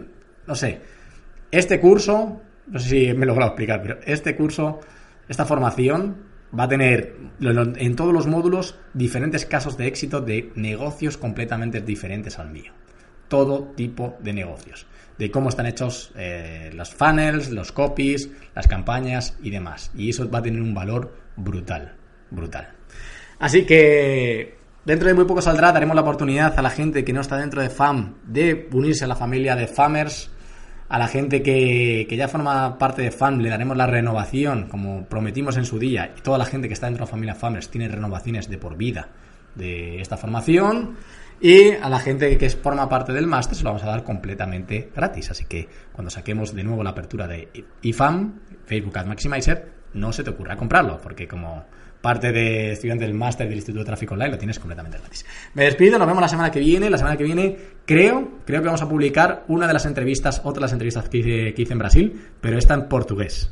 No 0.46 0.56
sé. 0.56 0.82
Este 1.52 1.80
curso, 1.80 2.42
no 2.68 2.80
sé 2.80 2.90
si 2.90 3.14
me 3.14 3.24
he 3.24 3.28
logrado 3.28 3.52
explicar, 3.52 3.82
pero 3.82 4.00
este 4.06 4.36
curso, 4.36 4.80
esta 5.28 5.46
formación, 5.46 6.18
va 6.58 6.64
a 6.64 6.68
tener 6.68 7.16
en 7.40 7.96
todos 7.96 8.14
los 8.14 8.28
módulos 8.28 8.76
diferentes 8.94 9.46
casos 9.46 9.78
de 9.78 9.88
éxito 9.88 10.22
de 10.22 10.52
negocios 10.56 11.18
completamente 11.18 11.82
diferentes 11.82 12.40
al 12.40 12.52
mío. 12.52 12.72
Todo 13.28 13.74
tipo 13.76 14.16
de 14.22 14.34
negocios 14.34 14.88
de 15.18 15.32
cómo 15.32 15.50
están 15.50 15.66
hechos 15.66 16.12
eh, 16.16 16.70
los 16.74 16.94
funnels, 16.94 17.50
los 17.50 17.72
copies, 17.72 18.30
las 18.54 18.68
campañas 18.68 19.36
y 19.42 19.50
demás. 19.50 19.92
Y 19.96 20.10
eso 20.10 20.30
va 20.30 20.40
a 20.40 20.44
tener 20.44 20.62
un 20.62 20.74
valor 20.74 21.14
brutal, 21.36 21.96
brutal. 22.30 22.70
Así 23.40 23.66
que 23.66 24.58
dentro 24.86 25.08
de 25.08 25.14
muy 25.14 25.26
poco 25.26 25.42
saldrá, 25.42 25.72
daremos 25.72 25.96
la 25.96 26.02
oportunidad 26.02 26.58
a 26.58 26.62
la 26.62 26.70
gente 26.70 27.04
que 27.04 27.14
no 27.14 27.22
está 27.22 27.38
dentro 27.38 27.62
de 27.62 27.70
FAM 27.70 28.16
de 28.24 28.70
unirse 28.72 29.06
a 29.06 29.08
la 29.08 29.16
familia 29.16 29.56
de 29.56 29.68
FAMers. 29.68 30.32
A 30.90 30.98
la 30.98 31.08
gente 31.08 31.42
que, 31.42 32.06
que 32.10 32.16
ya 32.16 32.28
forma 32.28 32.78
parte 32.78 33.02
de 33.02 33.12
FAM 33.12 33.40
le 33.40 33.50
daremos 33.50 33.76
la 33.76 33.88
renovación, 33.88 34.68
como 34.70 35.06
prometimos 35.06 35.58
en 35.58 35.66
su 35.66 35.80
día. 35.80 36.14
Y 36.18 36.22
toda 36.22 36.38
la 36.38 36.46
gente 36.46 36.68
que 36.68 36.74
está 36.74 36.88
dentro 36.88 37.06
de 37.06 37.08
la 37.08 37.12
familia 37.12 37.36
FAMers 37.36 37.70
tiene 37.70 37.90
renovaciones 37.90 38.50
de 38.50 38.58
por 38.58 38.78
vida 38.78 39.10
de 39.56 40.00
esta 40.00 40.16
formación. 40.16 40.96
Y 41.40 41.72
a 41.72 41.90
la 41.90 42.00
gente 42.00 42.36
que 42.38 42.50
forma 42.50 42.90
parte 42.90 43.14
del 43.14 43.28
máster 43.28 43.56
se 43.56 43.64
lo 43.64 43.70
vamos 43.70 43.84
a 43.84 43.88
dar 43.88 44.04
completamente 44.04 44.90
gratis. 44.96 45.30
Así 45.30 45.46
que 45.46 45.68
cuando 45.92 46.10
saquemos 46.10 46.56
de 46.56 46.64
nuevo 46.64 46.84
la 46.84 46.92
apertura 46.92 47.28
de 47.28 47.50
IFAM, 47.82 48.40
Facebook 48.66 48.98
Ad 48.98 49.06
Maximizer, 49.06 49.72
no 49.94 50.12
se 50.14 50.24
te 50.24 50.30
ocurra 50.30 50.56
comprarlo, 50.56 51.00
porque 51.02 51.28
como 51.28 51.66
parte 52.08 52.32
de 52.32 52.72
estudiante 52.72 53.04
del 53.04 53.14
máster 53.14 53.50
del 53.50 53.58
Instituto 53.58 53.82
de 53.82 53.88
Tráfico 53.88 54.14
Online 54.14 54.32
lo 54.32 54.38
tienes 54.38 54.60
completamente 54.60 54.98
gratis. 54.98 55.26
Me 55.56 55.66
despido, 55.66 56.00
nos 56.00 56.08
vemos 56.08 56.22
la 56.22 56.30
semana 56.30 56.50
que 56.50 56.62
viene. 56.62 56.90
La 56.90 56.98
semana 56.98 57.18
que 57.18 57.26
viene 57.26 57.58
creo, 57.86 58.40
creo 58.46 58.62
que 58.62 58.66
vamos 58.66 58.82
a 58.82 58.88
publicar 58.88 59.44
una 59.50 59.68
de 59.68 59.74
las 59.74 59.86
entrevistas, 59.86 60.40
otra 60.46 60.62
de 60.62 60.62
las 60.62 60.72
entrevistas 60.72 61.10
que 61.10 61.18
hice, 61.18 61.74
en 61.74 61.78
Brasil, 61.78 62.30
pero 62.40 62.58
esta 62.58 62.76
en 62.76 62.88
portugués. 62.88 63.52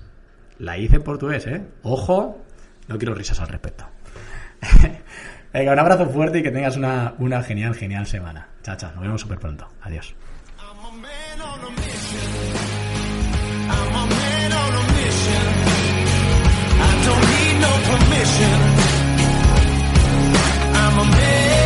La 0.57 0.77
hice 0.77 0.95
en 0.95 1.03
portugués, 1.03 1.45
¿eh? 1.47 1.63
Ojo, 1.83 2.45
no 2.87 2.97
quiero 2.97 3.13
risas 3.13 3.41
al 3.41 3.49
respecto. 3.49 3.89
Venga, 5.53 5.73
un 5.73 5.79
abrazo 5.79 6.05
fuerte 6.07 6.39
y 6.39 6.43
que 6.43 6.51
tengas 6.51 6.77
una, 6.77 7.13
una 7.19 7.43
genial, 7.43 7.75
genial 7.75 8.05
semana. 8.05 8.47
Chao, 8.63 8.77
chao. 8.77 8.91
Nos 8.93 9.01
vemos 9.01 9.19
súper 9.19 9.37
pronto. 9.37 9.67
Adiós. 9.81 10.15
permission. 17.87 18.59
I'm 20.81 20.99
a 20.99 21.05
man. 21.11 21.64